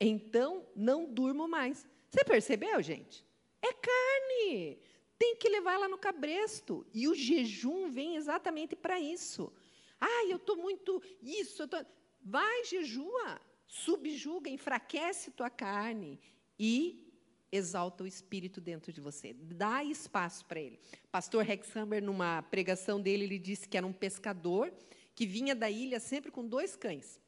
Então, 0.00 0.66
não 0.74 1.04
durmo 1.04 1.48
mais. 1.48 1.86
Você 2.10 2.24
percebeu, 2.24 2.82
gente? 2.82 3.24
É 3.60 3.72
carne. 3.72 4.78
Tem 5.18 5.36
que 5.36 5.48
levar 5.48 5.74
ela 5.74 5.88
no 5.88 5.98
cabresto. 5.98 6.86
E 6.94 7.08
o 7.08 7.14
jejum 7.14 7.90
vem 7.90 8.16
exatamente 8.16 8.76
para 8.76 9.00
isso. 9.00 9.52
Ah, 10.00 10.24
eu 10.26 10.36
estou 10.36 10.56
muito 10.56 11.02
isso. 11.20 11.66
Tô... 11.66 11.84
Vai, 12.22 12.64
jejua. 12.64 13.40
Subjuga, 13.66 14.48
enfraquece 14.48 15.32
tua 15.32 15.50
carne. 15.50 16.20
E 16.58 17.07
exalta 17.50 18.04
o 18.04 18.06
espírito 18.06 18.60
dentro 18.60 18.92
de 18.92 19.00
você. 19.00 19.32
Dá 19.32 19.82
espaço 19.82 20.44
para 20.44 20.60
ele. 20.60 20.78
Pastor 21.10 21.44
Rex 21.44 21.74
Hammer, 21.76 22.02
numa 22.02 22.42
pregação 22.42 23.00
dele, 23.00 23.24
ele 23.24 23.38
disse 23.38 23.68
que 23.68 23.76
era 23.76 23.86
um 23.86 23.92
pescador 23.92 24.72
que 25.14 25.26
vinha 25.26 25.54
da 25.54 25.70
ilha 25.70 25.98
sempre 25.98 26.30
com 26.30 26.46
dois 26.46 26.76
cães. 26.76 27.20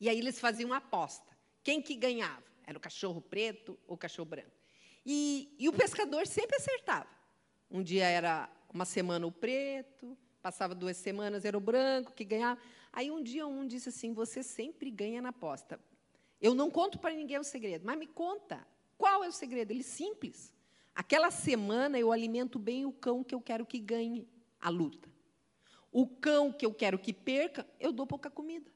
E 0.00 0.08
aí 0.08 0.18
eles 0.18 0.40
faziam 0.40 0.70
uma 0.70 0.78
aposta. 0.78 1.36
Quem 1.62 1.82
que 1.82 1.94
ganhava? 1.94 2.42
Era 2.66 2.78
o 2.78 2.80
cachorro 2.80 3.20
preto 3.20 3.78
ou 3.86 3.94
o 3.94 3.98
cachorro 3.98 4.28
branco? 4.28 4.50
E, 5.04 5.54
e 5.58 5.68
o 5.68 5.72
pescador 5.72 6.26
sempre 6.26 6.56
acertava. 6.56 7.08
Um 7.70 7.82
dia 7.82 8.06
era 8.06 8.48
uma 8.72 8.84
semana 8.84 9.26
o 9.26 9.32
preto, 9.32 10.16
passava 10.42 10.74
duas 10.74 10.96
semanas, 10.96 11.44
era 11.44 11.56
o 11.56 11.60
branco 11.60 12.12
que 12.12 12.24
ganhava. 12.24 12.60
Aí 12.92 13.10
um 13.10 13.22
dia 13.22 13.46
um 13.46 13.66
disse 13.66 13.88
assim: 13.88 14.12
Você 14.12 14.42
sempre 14.42 14.90
ganha 14.90 15.20
na 15.20 15.30
aposta. 15.30 15.78
Eu 16.40 16.54
não 16.54 16.70
conto 16.70 16.98
para 16.98 17.14
ninguém 17.14 17.38
o 17.38 17.44
segredo, 17.44 17.84
mas 17.84 17.98
me 17.98 18.06
conta. 18.06 18.66
Qual 18.98 19.22
é 19.22 19.28
o 19.28 19.32
segredo? 19.32 19.70
Ele 19.70 19.80
é 19.80 19.84
simples. 19.84 20.52
Aquela 20.94 21.30
semana 21.30 21.96
eu 21.96 22.10
alimento 22.10 22.58
bem 22.58 22.84
o 22.84 22.92
cão 22.92 23.22
que 23.22 23.34
eu 23.34 23.40
quero 23.40 23.64
que 23.64 23.78
ganhe 23.78 24.28
a 24.60 24.68
luta. 24.68 25.08
O 25.92 26.06
cão 26.06 26.52
que 26.52 26.66
eu 26.66 26.74
quero 26.74 26.98
que 26.98 27.12
perca, 27.12 27.64
eu 27.78 27.92
dou 27.92 28.04
pouca 28.06 28.28
comida. 28.28 28.70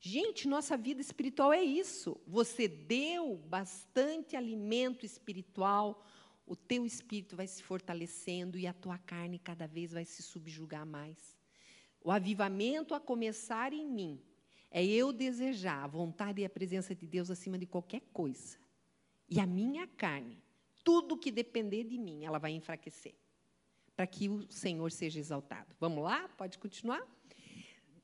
Gente, 0.00 0.48
nossa 0.48 0.76
vida 0.76 1.00
espiritual 1.00 1.52
é 1.52 1.62
isso. 1.62 2.20
Você 2.26 2.66
deu 2.66 3.36
bastante 3.46 4.36
alimento 4.36 5.06
espiritual, 5.06 6.04
o 6.44 6.54
teu 6.54 6.84
espírito 6.84 7.36
vai 7.36 7.46
se 7.46 7.62
fortalecendo 7.62 8.58
e 8.58 8.66
a 8.66 8.74
tua 8.74 8.98
carne 8.98 9.38
cada 9.38 9.66
vez 9.66 9.92
vai 9.92 10.04
se 10.04 10.22
subjugar 10.22 10.84
mais. 10.84 11.38
O 12.02 12.10
avivamento 12.10 12.94
a 12.94 13.00
começar 13.00 13.72
em 13.72 13.88
mim 13.88 14.20
é 14.70 14.84
eu 14.84 15.12
desejar 15.12 15.84
a 15.84 15.86
vontade 15.86 16.42
e 16.42 16.44
a 16.44 16.50
presença 16.50 16.94
de 16.94 17.06
Deus 17.06 17.30
acima 17.30 17.56
de 17.56 17.64
qualquer 17.64 18.02
coisa. 18.12 18.63
E 19.28 19.40
a 19.40 19.46
minha 19.46 19.86
carne, 19.86 20.42
tudo 20.82 21.16
que 21.16 21.30
depender 21.30 21.84
de 21.84 21.98
mim, 21.98 22.24
ela 22.24 22.38
vai 22.38 22.52
enfraquecer. 22.52 23.14
Para 23.96 24.06
que 24.06 24.28
o 24.28 24.50
Senhor 24.50 24.90
seja 24.90 25.20
exaltado. 25.20 25.74
Vamos 25.78 26.02
lá? 26.02 26.28
Pode 26.36 26.58
continuar? 26.58 27.06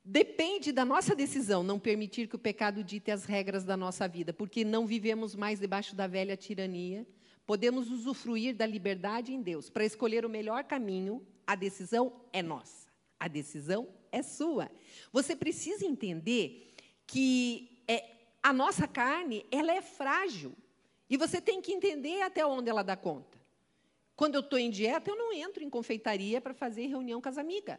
Depende 0.03 0.71
da 0.71 0.83
nossa 0.83 1.15
decisão 1.15 1.61
não 1.61 1.79
permitir 1.79 2.27
que 2.27 2.35
o 2.35 2.39
pecado 2.39 2.83
dite 2.83 3.11
as 3.11 3.25
regras 3.25 3.63
da 3.63 3.77
nossa 3.77 4.07
vida, 4.07 4.33
porque 4.33 4.65
não 4.65 4.87
vivemos 4.87 5.35
mais 5.35 5.59
debaixo 5.59 5.95
da 5.95 6.07
velha 6.07 6.35
tirania. 6.35 7.05
Podemos 7.45 7.91
usufruir 7.91 8.55
da 8.55 8.65
liberdade 8.65 9.31
em 9.31 9.41
Deus. 9.41 9.69
Para 9.69 9.85
escolher 9.85 10.25
o 10.25 10.29
melhor 10.29 10.63
caminho, 10.63 11.25
a 11.45 11.55
decisão 11.55 12.21
é 12.33 12.41
nossa. 12.41 12.87
A 13.19 13.27
decisão 13.27 13.87
é 14.11 14.23
sua. 14.23 14.71
Você 15.11 15.35
precisa 15.35 15.85
entender 15.85 16.73
que 17.05 17.83
é, 17.87 18.09
a 18.41 18.51
nossa 18.51 18.87
carne 18.87 19.45
ela 19.51 19.71
é 19.71 19.81
frágil. 19.81 20.55
E 21.11 21.17
você 21.17 21.41
tem 21.41 21.61
que 21.61 21.73
entender 21.73 22.21
até 22.21 22.45
onde 22.45 22.69
ela 22.69 22.83
dá 22.83 22.95
conta. 22.95 23.37
Quando 24.15 24.35
eu 24.35 24.39
estou 24.39 24.57
em 24.57 24.69
dieta, 24.69 25.09
eu 25.09 25.17
não 25.17 25.33
entro 25.33 25.61
em 25.61 25.69
confeitaria 25.69 26.39
para 26.39 26.53
fazer 26.53 26.87
reunião 26.87 27.21
com 27.21 27.27
as 27.27 27.37
amigas. 27.37 27.77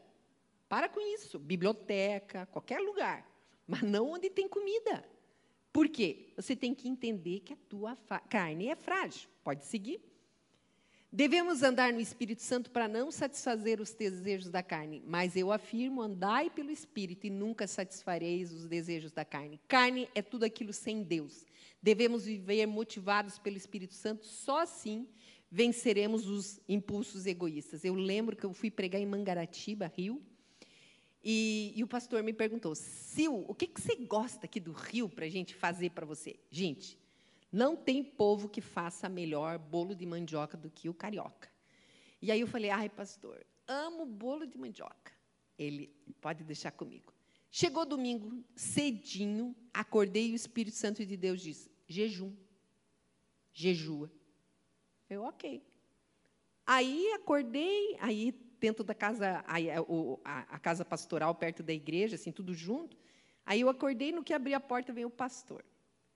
Para 0.68 0.86
com 0.86 1.00
isso. 1.00 1.38
Biblioteca, 1.38 2.44
qualquer 2.52 2.80
lugar. 2.80 3.26
Mas 3.66 3.80
não 3.80 4.10
onde 4.10 4.28
tem 4.28 4.46
comida. 4.46 5.02
Por 5.72 5.88
quê? 5.88 6.34
Você 6.36 6.54
tem 6.54 6.74
que 6.74 6.86
entender 6.86 7.40
que 7.40 7.54
a 7.54 7.56
tua 7.70 7.96
carne 8.28 8.68
é 8.68 8.76
frágil. 8.76 9.30
Pode 9.42 9.64
seguir. 9.64 10.02
Devemos 11.14 11.62
andar 11.62 11.92
no 11.92 12.00
Espírito 12.00 12.40
Santo 12.40 12.70
para 12.70 12.88
não 12.88 13.10
satisfazer 13.10 13.82
os 13.82 13.92
desejos 13.92 14.48
da 14.48 14.62
carne, 14.62 15.02
mas 15.06 15.36
eu 15.36 15.52
afirmo: 15.52 16.00
andai 16.00 16.48
pelo 16.48 16.70
Espírito 16.70 17.26
e 17.26 17.30
nunca 17.30 17.66
satisfareis 17.66 18.50
os 18.50 18.66
desejos 18.66 19.12
da 19.12 19.22
carne. 19.22 19.60
Carne 19.68 20.08
é 20.14 20.22
tudo 20.22 20.44
aquilo 20.44 20.72
sem 20.72 21.02
Deus. 21.02 21.44
Devemos 21.82 22.24
viver 22.24 22.64
motivados 22.64 23.38
pelo 23.38 23.58
Espírito 23.58 23.92
Santo, 23.92 24.24
só 24.24 24.60
assim 24.60 25.06
venceremos 25.50 26.26
os 26.26 26.58
impulsos 26.66 27.26
egoístas. 27.26 27.84
Eu 27.84 27.94
lembro 27.94 28.34
que 28.34 28.44
eu 28.44 28.54
fui 28.54 28.70
pregar 28.70 28.98
em 28.98 29.04
Mangaratiba, 29.04 29.92
Rio, 29.94 30.22
e, 31.22 31.74
e, 31.76 31.84
o 31.84 31.86
pastor 31.86 32.22
me 32.22 32.32
perguntou, 32.32 32.74
Sil, 32.74 33.44
o 33.46 33.54
que, 33.54 33.66
que 33.66 33.80
você 33.80 33.94
gosta 33.96 34.46
aqui 34.46 34.58
do 34.58 34.72
Rio 34.72 35.10
para 35.10 35.26
a 35.26 35.28
gente 35.28 35.54
fazer 35.54 35.90
para 35.90 36.06
você? 36.06 36.36
Gente, 36.50 36.98
não 37.52 37.76
tem 37.76 38.02
povo 38.02 38.48
que 38.48 38.62
faça 38.62 39.08
melhor 39.08 39.58
bolo 39.58 39.94
de 39.94 40.06
mandioca 40.06 40.56
do 40.56 40.70
que 40.70 40.88
o 40.88 40.94
carioca. 40.94 41.50
E 42.20 42.32
aí 42.32 42.40
eu 42.40 42.46
falei, 42.46 42.70
ai, 42.70 42.88
pastor, 42.88 43.44
amo 43.68 44.06
bolo 44.06 44.46
de 44.46 44.56
mandioca. 44.56 45.12
Ele, 45.58 45.94
pode 46.20 46.42
deixar 46.44 46.72
comigo. 46.72 47.12
Chegou 47.50 47.84
domingo, 47.84 48.42
cedinho, 48.56 49.54
acordei 49.74 50.30
e 50.30 50.32
o 50.32 50.34
Espírito 50.34 50.76
Santo 50.76 51.04
de 51.04 51.16
Deus 51.16 51.42
disse, 51.42 51.70
jejum, 51.86 52.34
jejua. 53.52 54.10
Eu, 55.10 55.24
ok. 55.24 55.62
Aí 56.64 57.12
acordei, 57.12 57.96
aí 58.00 58.32
dentro 58.58 58.82
da 58.82 58.94
casa, 58.94 59.44
a, 59.46 59.56
a, 60.24 60.38
a, 60.54 60.58
casa 60.58 60.84
pastoral 60.84 61.34
perto 61.34 61.62
da 61.62 61.72
igreja, 61.72 62.14
assim, 62.14 62.32
tudo 62.32 62.54
junto. 62.54 62.96
Aí 63.44 63.60
eu 63.60 63.68
acordei, 63.68 64.12
no 64.12 64.24
que 64.24 64.32
abri 64.32 64.54
a 64.54 64.60
porta 64.60 64.92
veio 64.92 65.08
o 65.08 65.10
pastor, 65.10 65.62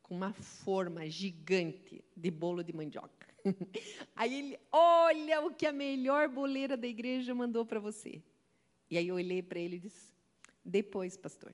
com 0.07 0.14
uma 0.14 0.33
forma 0.33 1.11
gigante 1.11 2.05
de 2.16 2.31
bolo 2.31 2.62
de 2.62 2.73
mandioca. 2.73 3.27
Aí 4.14 4.38
ele, 4.38 4.59
olha 4.71 5.40
o 5.40 5.53
que 5.53 5.66
a 5.66 5.73
melhor 5.73 6.29
boleira 6.29 6.77
da 6.77 6.87
igreja 6.87 7.35
mandou 7.35 7.66
para 7.66 7.81
você. 7.81 8.23
E 8.88 8.97
aí 8.97 9.09
eu 9.09 9.16
olhei 9.16 9.42
para 9.42 9.59
ele 9.59 9.77
e 9.77 9.81
disse, 9.81 10.12
depois, 10.64 11.16
pastor. 11.16 11.53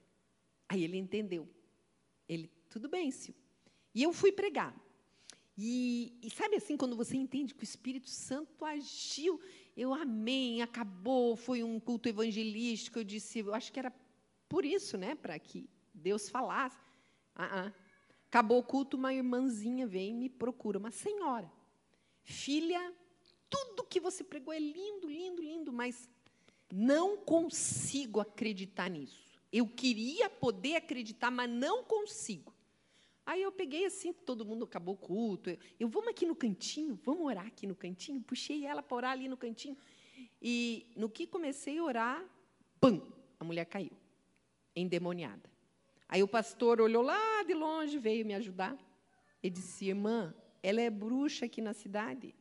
Aí 0.68 0.84
ele 0.84 0.98
entendeu. 0.98 1.48
Ele, 2.28 2.50
tudo 2.68 2.90
bem, 2.90 3.10
Sil. 3.16 3.32
E 3.94 4.02
eu 4.02 4.12
fui 4.12 4.30
pregar. 4.30 4.76
E, 5.56 6.12
e, 6.22 6.28
sabe 6.28 6.56
assim, 6.56 6.76
quando 6.76 6.94
você 6.94 7.16
entende 7.16 7.54
que 7.54 7.62
o 7.62 7.64
Espírito 7.64 8.10
Santo 8.10 8.66
agiu, 8.66 9.40
eu 9.74 9.94
amei, 9.94 10.60
acabou, 10.60 11.36
foi 11.36 11.62
um 11.62 11.80
culto 11.80 12.06
evangelístico. 12.06 12.98
Eu 12.98 13.04
disse, 13.04 13.38
eu 13.38 13.54
acho 13.54 13.72
que 13.72 13.78
era 13.78 13.92
por 14.46 14.62
isso, 14.62 14.98
né, 14.98 15.14
para 15.14 15.38
que 15.38 15.70
Deus 15.94 16.28
falasse. 16.28 16.76
Ah, 17.34 17.66
ah. 17.66 17.81
Acabou 18.32 18.60
o 18.60 18.62
culto, 18.62 18.96
uma 18.96 19.12
irmãzinha 19.12 19.86
vem 19.86 20.08
e 20.08 20.14
me 20.14 20.26
procura, 20.26 20.78
uma 20.78 20.90
senhora. 20.90 21.52
Filha, 22.22 22.80
tudo 23.50 23.84
que 23.84 24.00
você 24.00 24.24
pregou 24.24 24.54
é 24.54 24.58
lindo, 24.58 25.06
lindo, 25.06 25.42
lindo, 25.42 25.70
mas 25.70 26.08
não 26.72 27.18
consigo 27.18 28.20
acreditar 28.20 28.88
nisso. 28.88 29.20
Eu 29.52 29.68
queria 29.68 30.30
poder 30.30 30.76
acreditar, 30.76 31.30
mas 31.30 31.50
não 31.50 31.84
consigo. 31.84 32.54
Aí 33.26 33.42
eu 33.42 33.52
peguei 33.52 33.84
assim, 33.84 34.14
todo 34.14 34.46
mundo 34.46 34.64
acabou 34.64 34.94
o 34.94 34.96
culto. 34.96 35.50
Eu, 35.50 35.58
eu 35.80 35.88
vamos 35.90 36.08
aqui 36.08 36.24
no 36.24 36.34
cantinho, 36.34 36.98
vamos 37.04 37.26
orar 37.26 37.46
aqui 37.46 37.66
no 37.66 37.76
cantinho. 37.76 38.18
Puxei 38.22 38.64
ela 38.64 38.82
para 38.82 38.96
orar 38.96 39.12
ali 39.12 39.28
no 39.28 39.36
cantinho. 39.36 39.76
E 40.40 40.90
no 40.96 41.10
que 41.10 41.26
comecei 41.26 41.76
a 41.76 41.84
orar, 41.84 42.24
pam, 42.80 43.02
a 43.38 43.44
mulher 43.44 43.66
caiu, 43.66 43.92
endemoniada. 44.74 45.51
Aí 46.12 46.22
o 46.22 46.28
pastor 46.28 46.78
olhou 46.78 47.02
lá 47.02 47.42
de 47.42 47.54
longe, 47.54 47.96
veio 47.96 48.26
me 48.26 48.34
ajudar. 48.34 48.76
E 49.42 49.48
disse: 49.48 49.86
Irmã, 49.86 50.34
ela 50.62 50.78
é 50.78 50.90
bruxa 50.90 51.46
aqui 51.46 51.62
na 51.62 51.72
cidade. 51.72 52.34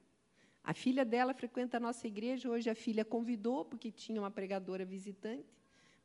A 0.62 0.74
filha 0.74 1.06
dela 1.06 1.34
frequenta 1.34 1.78
a 1.78 1.80
nossa 1.80 2.06
igreja. 2.06 2.50
Hoje 2.50 2.70
a 2.70 2.76
filha 2.76 3.06
convidou, 3.06 3.64
porque 3.64 3.90
tinha 3.90 4.20
uma 4.20 4.30
pregadora 4.30 4.84
visitante. 4.84 5.58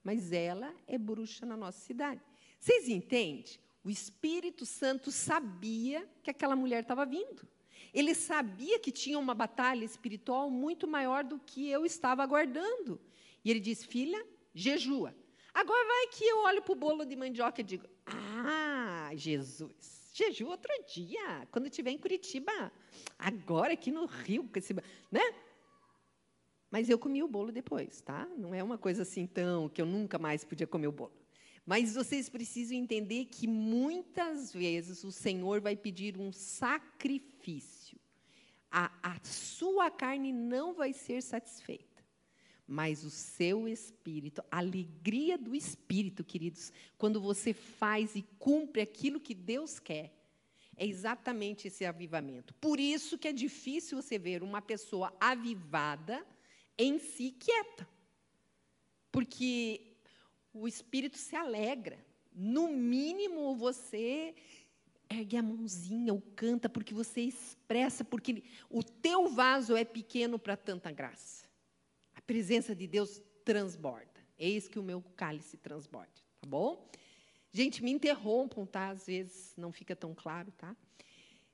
Mas 0.05 0.31
ela 0.31 0.73
é 0.87 0.97
bruxa 0.97 1.45
na 1.45 1.57
nossa 1.57 1.81
cidade. 1.81 2.21
Vocês 2.61 2.89
entendem? 2.89 3.45
O 3.83 3.91
Espírito 3.91 4.65
Santo 4.65 5.11
sabia 5.11 6.09
que 6.23 6.31
aquela 6.31 6.55
mulher 6.55 6.83
estava 6.83 7.05
vindo. 7.05 7.49
Ele 7.93 8.15
sabia 8.15 8.79
que 8.79 8.93
tinha 8.93 9.19
uma 9.19 9.35
batalha 9.35 9.85
espiritual 9.85 10.49
muito 10.49 10.87
maior 10.87 11.25
do 11.25 11.41
que 11.41 11.69
eu 11.69 11.85
estava 11.85 12.23
aguardando. 12.23 13.01
E 13.45 13.51
ele 13.51 13.59
disse: 13.59 13.89
Filha, 13.89 14.25
jejua. 14.55 15.13
Agora 15.57 15.89
vai 15.89 16.09
que 16.09 16.23
eu 16.23 16.41
olho 16.41 16.61
para 16.61 16.73
o 16.73 16.77
bolo 16.77 17.07
de 17.07 17.17
mandioca 17.17 17.63
e 17.63 17.65
digo: 17.65 17.87
Ah, 18.05 19.11
Jesus, 19.15 20.11
jejua 20.13 20.51
outro 20.51 20.71
dia, 20.95 21.49
quando 21.51 21.67
estiver 21.67 21.93
em 21.93 21.97
Curitiba. 21.97 22.53
Agora 23.19 23.73
aqui 23.73 23.91
no 23.91 24.05
Rio, 24.05 24.47
né? 25.11 25.23
Mas 26.71 26.91
eu 26.91 26.99
comi 26.99 27.23
o 27.23 27.29
bolo 27.29 27.51
depois, 27.51 28.03
tá? 28.03 28.29
Não 28.37 28.53
é 28.53 28.63
uma 28.63 28.77
coisa 28.77 29.01
assim 29.01 29.27
tão 29.27 29.67
que 29.67 29.81
eu 29.81 29.87
nunca 29.87 30.19
mais 30.19 30.45
podia 30.45 30.67
comer 30.67 30.89
o 30.89 30.93
bolo. 30.93 31.17
Mas 31.65 31.95
vocês 31.95 32.29
precisam 32.29 32.77
entender 32.77 33.25
que 33.25 33.47
muitas 33.47 34.53
vezes 34.53 35.05
o 35.05 35.11
Senhor 35.11 35.63
vai 35.63 35.75
pedir 35.75 36.19
um 36.19 36.31
sacrifício. 36.33 37.99
A, 38.71 38.93
a 39.03 39.19
sua 39.25 39.91
carne 39.91 40.35
não 40.35 40.75
vai 40.75 40.93
ser 40.93 41.23
satisfeita, 41.23 41.96
mas 42.67 43.05
o 43.05 43.11
seu 43.11 43.69
espírito, 43.69 44.43
a 44.51 44.59
alegria 44.59 45.39
do 45.39 45.55
espírito, 45.55 46.25
queridos, 46.25 46.73
quando 46.99 47.21
você 47.21 47.53
faz 47.53 48.17
e 48.17 48.23
cumpre 48.39 48.83
aquilo 48.83 49.21
que 49.21 49.35
Deus 49.35 49.79
quer, 49.79 50.13
é 50.77 50.87
exatamente 50.87 51.69
esse 51.69 51.85
avivamento. 51.85 52.53
Por 52.55 52.79
isso 52.81 53.17
que 53.17 53.29
é 53.29 53.33
difícil 53.33 54.01
você 54.01 54.19
ver 54.19 54.43
uma 54.43 54.61
pessoa 54.61 55.17
avivada 55.21 56.27
em 56.77 56.99
si 56.99 57.31
quieta. 57.31 57.89
Porque 59.11 59.97
o 60.53 60.69
espírito 60.69 61.17
se 61.17 61.35
alegra. 61.35 61.99
No 62.33 62.69
mínimo, 62.69 63.57
você 63.57 64.35
ergue 65.09 65.37
a 65.37 65.43
mãozinha 65.43 66.13
ou 66.13 66.21
canta 66.35 66.69
porque 66.69 66.93
você 66.93 67.23
expressa, 67.23 68.05
porque 68.05 68.43
o 68.69 68.83
teu 68.83 69.29
vaso 69.29 69.77
é 69.77 69.85
pequeno 69.85 70.39
para 70.39 70.57
tanta 70.57 70.91
graça. 70.91 71.46
Presença 72.27 72.75
de 72.75 72.87
Deus 72.87 73.23
transborda. 73.45 74.21
Eis 74.39 74.69
que 74.69 74.79
o 74.79 74.83
meu 74.83 75.03
cálice 75.17 75.57
transborda, 75.57 76.13
tá 76.41 76.49
bom? 76.49 76.91
Gente, 77.53 77.83
me 77.83 77.91
interrompam, 77.91 78.67
tá? 78.67 78.91
Às 78.91 79.07
vezes 79.07 79.55
não 79.57 79.73
fica 79.73 79.97
tão 79.97 80.15
claro, 80.15 80.53
tá? 80.53 80.77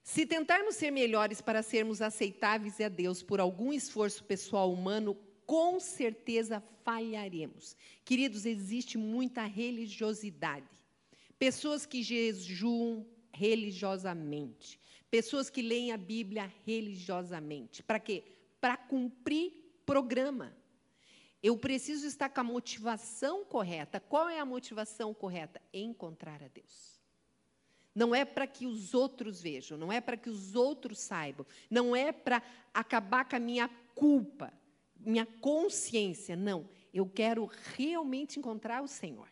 Se 0.03 0.27
tentarmos 0.27 0.75
ser 0.75 0.91
melhores 0.91 1.41
para 1.41 1.63
sermos 1.63 2.03
aceitáveis 2.03 2.81
a 2.81 2.89
Deus 2.89 3.23
por 3.23 3.39
algum 3.39 3.73
esforço 3.73 4.25
pessoal 4.25 4.73
humano, 4.73 5.17
com 5.47 5.79
certeza 5.79 6.61
falharemos. 6.83 7.77
Queridos, 8.05 8.45
existe 8.45 8.99
muita 8.99 9.45
religiosidade. 9.45 10.67
pessoas 11.39 11.85
que 11.85 12.03
jejuam 12.05 13.05
religiosamente, 13.33 14.79
pessoas 15.11 15.51
que 15.51 15.61
leem 15.61 15.91
a 15.91 15.97
Bíblia 15.97 16.53
religiosamente. 16.65 17.83
Para 17.83 17.99
quê? 17.99 18.23
Para 18.61 18.77
cumprir 18.77 19.53
programa. 19.85 20.57
Eu 21.43 21.57
preciso 21.57 22.07
estar 22.07 22.29
com 22.29 22.41
a 22.41 22.45
motivação 22.45 23.45
correta. 23.45 23.99
Qual 23.99 24.29
é 24.29 24.39
a 24.39 24.47
motivação 24.47 25.13
correta? 25.13 25.61
Encontrar 25.73 26.43
a 26.43 26.49
Deus. 26.49 27.01
Não 27.95 28.15
é 28.15 28.25
para 28.25 28.47
que 28.47 28.67
os 28.67 28.95
outros 28.95 29.43
vejam, 29.43 29.77
não 29.77 29.93
é 29.93 30.01
para 30.01 30.17
que 30.17 30.31
os 30.31 30.55
outros 30.55 30.99
saibam, 30.99 31.45
não 31.69 31.95
é 31.95 32.11
para 32.11 32.43
acabar 32.73 33.29
com 33.29 33.37
a 33.37 33.41
minha 33.41 33.69
culpa, 33.95 34.53
minha 34.99 35.27
consciência. 35.27 36.35
Não, 36.35 36.69
eu 36.95 37.07
quero 37.07 37.51
realmente 37.77 38.39
encontrar 38.39 38.83
o 38.83 38.89
Senhor. 38.89 39.29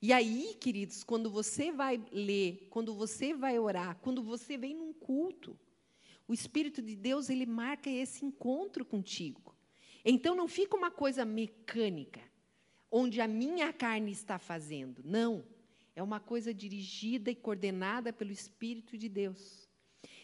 E 0.00 0.12
aí, 0.12 0.56
queridos, 0.60 1.02
quando 1.02 1.30
você 1.30 1.72
vai 1.72 2.02
ler, 2.12 2.68
quando 2.70 2.94
você 2.94 3.34
vai 3.34 3.58
orar, 3.58 3.98
quando 4.00 4.22
você 4.22 4.56
vem 4.56 4.74
num 4.74 4.92
culto, 4.92 5.58
o 6.28 6.32
Espírito 6.32 6.80
de 6.80 6.94
Deus 6.94 7.28
ele 7.28 7.44
marca 7.44 7.90
esse 7.90 8.24
encontro 8.24 8.84
contigo. 8.84 9.54
Então 10.04 10.34
não 10.34 10.48
fica 10.48 10.76
uma 10.76 10.90
coisa 10.90 11.24
mecânica, 11.24 12.20
onde 12.90 13.20
a 13.20 13.28
minha 13.28 13.72
carne 13.72 14.10
está 14.10 14.38
fazendo. 14.38 15.02
Não. 15.04 15.44
É 15.94 16.02
uma 16.02 16.20
coisa 16.20 16.54
dirigida 16.54 17.30
e 17.30 17.34
coordenada 17.34 18.12
pelo 18.12 18.30
Espírito 18.30 18.96
de 18.96 19.08
Deus. 19.08 19.68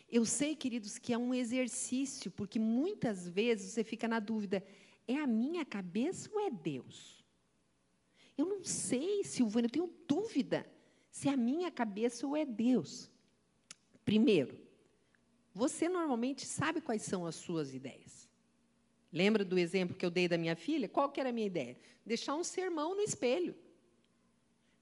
Eu 0.08 0.24
sei, 0.24 0.54
queridos, 0.54 0.98
que 0.98 1.12
é 1.12 1.18
um 1.18 1.34
exercício, 1.34 2.30
porque 2.30 2.58
muitas 2.58 3.28
vezes 3.28 3.72
você 3.72 3.82
fica 3.82 4.06
na 4.06 4.20
dúvida: 4.20 4.64
é 5.06 5.16
a 5.16 5.26
minha 5.26 5.64
cabeça 5.64 6.30
ou 6.32 6.40
é 6.40 6.50
Deus? 6.50 7.24
Eu 8.38 8.46
não 8.46 8.62
sei, 8.64 9.24
Silvana, 9.24 9.66
eu 9.66 9.70
tenho 9.70 9.92
dúvida 10.06 10.66
se 11.10 11.28
é 11.28 11.32
a 11.32 11.36
minha 11.36 11.70
cabeça 11.70 12.26
ou 12.26 12.36
é 12.36 12.44
Deus. 12.44 13.10
Primeiro, 14.04 14.56
você 15.52 15.88
normalmente 15.88 16.44
sabe 16.44 16.80
quais 16.80 17.02
são 17.02 17.26
as 17.26 17.34
suas 17.34 17.74
ideias. 17.74 18.25
Lembra 19.12 19.44
do 19.44 19.58
exemplo 19.58 19.96
que 19.96 20.04
eu 20.04 20.10
dei 20.10 20.28
da 20.28 20.36
minha 20.36 20.56
filha? 20.56 20.88
Qual 20.88 21.08
que 21.10 21.20
era 21.20 21.30
a 21.30 21.32
minha 21.32 21.46
ideia? 21.46 21.76
Deixar 22.04 22.34
um 22.34 22.44
sermão 22.44 22.94
no 22.94 23.00
espelho. 23.00 23.54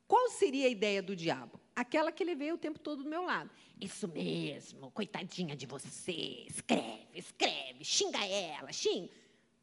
Qual 0.06 0.30
seria 0.30 0.66
a 0.66 0.70
ideia 0.70 1.02
do 1.02 1.16
diabo? 1.16 1.60
Aquela 1.74 2.12
que 2.12 2.22
ele 2.22 2.34
veio 2.34 2.54
o 2.54 2.58
tempo 2.58 2.78
todo 2.78 3.02
do 3.02 3.08
meu 3.08 3.22
lado. 3.22 3.50
Isso 3.80 4.06
mesmo, 4.06 4.90
coitadinha 4.90 5.56
de 5.56 5.66
você. 5.66 6.44
Escreve, 6.46 7.08
escreve, 7.14 7.84
xinga 7.84 8.24
ela, 8.24 8.72
xinga. 8.72 9.10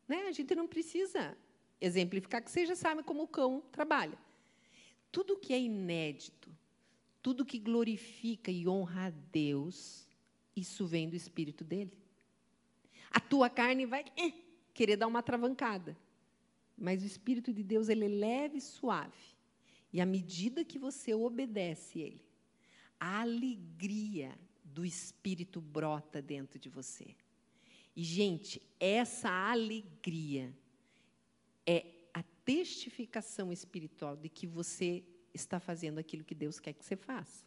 Né? 0.07 0.23
A 0.27 0.31
gente 0.31 0.53
não 0.53 0.67
precisa 0.67 1.37
exemplificar, 1.79 2.43
que 2.43 2.51
vocês 2.51 2.67
já 2.67 2.75
sabem 2.75 3.03
como 3.03 3.23
o 3.23 3.27
cão 3.27 3.63
trabalha. 3.71 4.17
Tudo 5.11 5.37
que 5.37 5.53
é 5.53 5.59
inédito, 5.59 6.49
tudo 7.21 7.45
que 7.45 7.57
glorifica 7.57 8.51
e 8.51 8.67
honra 8.67 9.07
a 9.07 9.09
Deus, 9.09 10.07
isso 10.55 10.85
vem 10.85 11.09
do 11.09 11.15
espírito 11.15 11.63
dele. 11.63 11.97
A 13.09 13.19
tua 13.19 13.49
carne 13.49 13.85
vai 13.85 14.05
eh, 14.17 14.33
querer 14.73 14.95
dar 14.95 15.07
uma 15.07 15.21
travancada, 15.23 15.97
mas 16.77 17.03
o 17.03 17.05
espírito 17.05 17.53
de 17.53 17.63
Deus 17.63 17.89
ele 17.89 18.05
é 18.05 18.07
leve 18.07 18.57
e 18.57 18.61
suave. 18.61 19.37
E 19.93 19.99
à 19.99 20.05
medida 20.05 20.63
que 20.63 20.79
você 20.79 21.13
obedece 21.13 21.99
ele, 21.99 22.25
a 22.99 23.21
alegria 23.21 24.37
do 24.63 24.85
espírito 24.85 25.59
brota 25.59 26.21
dentro 26.21 26.57
de 26.57 26.69
você. 26.69 27.15
E 27.95 28.03
gente, 28.03 28.61
essa 28.79 29.29
alegria 29.29 30.55
é 31.65 31.85
a 32.13 32.23
testificação 32.45 33.51
espiritual 33.51 34.15
de 34.15 34.29
que 34.29 34.47
você 34.47 35.03
está 35.33 35.59
fazendo 35.59 35.97
aquilo 35.97 36.23
que 36.23 36.35
Deus 36.35 36.59
quer 36.59 36.73
que 36.73 36.85
você 36.85 36.95
faça. 36.95 37.43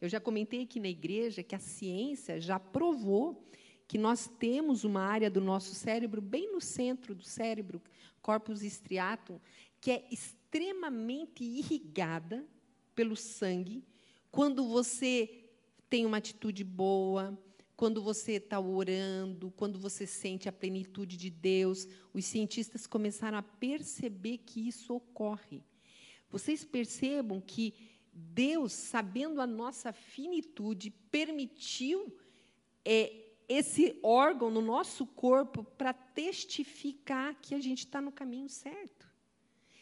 Eu 0.00 0.08
já 0.08 0.20
comentei 0.20 0.62
aqui 0.62 0.80
na 0.80 0.88
igreja 0.88 1.42
que 1.42 1.54
a 1.54 1.58
ciência 1.58 2.40
já 2.40 2.58
provou 2.58 3.44
que 3.88 3.98
nós 3.98 4.30
temos 4.38 4.84
uma 4.84 5.00
área 5.00 5.30
do 5.30 5.40
nosso 5.40 5.74
cérebro, 5.74 6.20
bem 6.20 6.52
no 6.52 6.60
centro 6.60 7.14
do 7.14 7.24
cérebro, 7.24 7.82
corpus 8.22 8.62
striatum, 8.62 9.40
que 9.80 9.90
é 9.90 10.06
extremamente 10.10 11.42
irrigada 11.42 12.46
pelo 12.94 13.16
sangue 13.16 13.82
quando 14.30 14.68
você 14.68 15.46
tem 15.88 16.04
uma 16.04 16.18
atitude 16.18 16.62
boa, 16.62 17.36
quando 17.76 18.02
você 18.02 18.32
está 18.32 18.60
orando, 18.60 19.52
quando 19.56 19.78
você 19.78 20.06
sente 20.06 20.48
a 20.48 20.52
plenitude 20.52 21.16
de 21.16 21.30
Deus, 21.30 21.88
os 22.12 22.24
cientistas 22.24 22.86
começaram 22.86 23.38
a 23.38 23.42
perceber 23.42 24.38
que 24.38 24.68
isso 24.68 24.94
ocorre. 24.94 25.62
Vocês 26.30 26.64
percebam 26.64 27.40
que 27.40 27.74
Deus, 28.12 28.72
sabendo 28.72 29.40
a 29.40 29.46
nossa 29.46 29.92
finitude, 29.92 30.90
permitiu 30.90 32.14
é, 32.84 33.27
esse 33.48 33.98
órgão 34.02 34.50
no 34.50 34.60
nosso 34.60 35.06
corpo 35.06 35.64
para 35.64 35.92
testificar 35.92 37.34
que 37.40 37.54
a 37.54 37.60
gente 37.60 37.80
está 37.80 38.00
no 38.00 38.12
caminho 38.12 38.48
certo. 38.48 39.08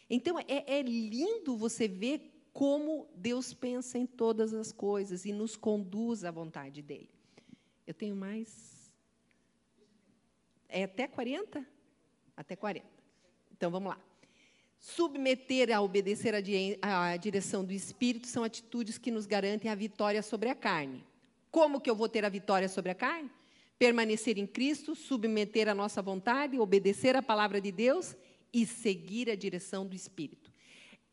Então, 0.09 0.39
é, 0.39 0.45
é 0.47 0.81
lindo 0.81 1.57
você 1.57 1.87
ver 1.87 2.33
como 2.53 3.07
Deus 3.13 3.53
pensa 3.53 3.97
em 3.97 4.05
todas 4.05 4.53
as 4.53 4.71
coisas 4.71 5.25
e 5.25 5.33
nos 5.33 5.55
conduz 5.55 6.23
à 6.23 6.31
vontade 6.31 6.81
dele. 6.81 7.11
Eu 7.85 7.93
tenho 7.93 8.15
mais. 8.15 8.91
É 10.67 10.83
até 10.83 11.07
40? 11.07 11.65
Até 12.35 12.55
40. 12.55 12.85
Então 13.51 13.69
vamos 13.69 13.89
lá. 13.89 13.99
Submeter 14.79 15.75
a 15.75 15.81
obedecer 15.81 16.33
à 16.81 17.17
direção 17.17 17.65
do 17.65 17.73
Espírito 17.73 18.27
são 18.27 18.43
atitudes 18.43 18.97
que 18.97 19.11
nos 19.11 19.25
garantem 19.25 19.69
a 19.69 19.75
vitória 19.75 20.21
sobre 20.21 20.49
a 20.49 20.55
carne. 20.55 21.05
Como 21.51 21.81
que 21.81 21.89
eu 21.89 21.95
vou 21.95 22.07
ter 22.07 22.23
a 22.23 22.29
vitória 22.29 22.69
sobre 22.69 22.91
a 22.91 22.95
carne? 22.95 23.29
Permanecer 23.77 24.37
em 24.37 24.47
Cristo, 24.47 24.95
submeter 24.95 25.67
a 25.67 25.75
nossa 25.75 26.01
vontade, 26.01 26.59
obedecer 26.59 27.15
a 27.15 27.21
palavra 27.21 27.61
de 27.61 27.71
Deus 27.71 28.15
e 28.51 28.65
seguir 28.65 29.29
a 29.29 29.35
direção 29.35 29.85
do 29.85 29.95
Espírito. 29.95 30.51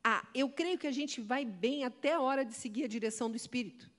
Ah, 0.03 0.27
eu 0.35 0.49
creio 0.49 0.79
que 0.79 0.87
a 0.87 0.93
gente 0.93 1.21
vai 1.21 1.45
bem 1.45 1.85
até 1.85 2.13
a 2.13 2.21
hora 2.21 2.45
de 2.45 2.55
seguir 2.55 2.85
a 2.85 2.89
direção 2.89 3.31
do 3.31 3.37
Espírito. 3.37 3.91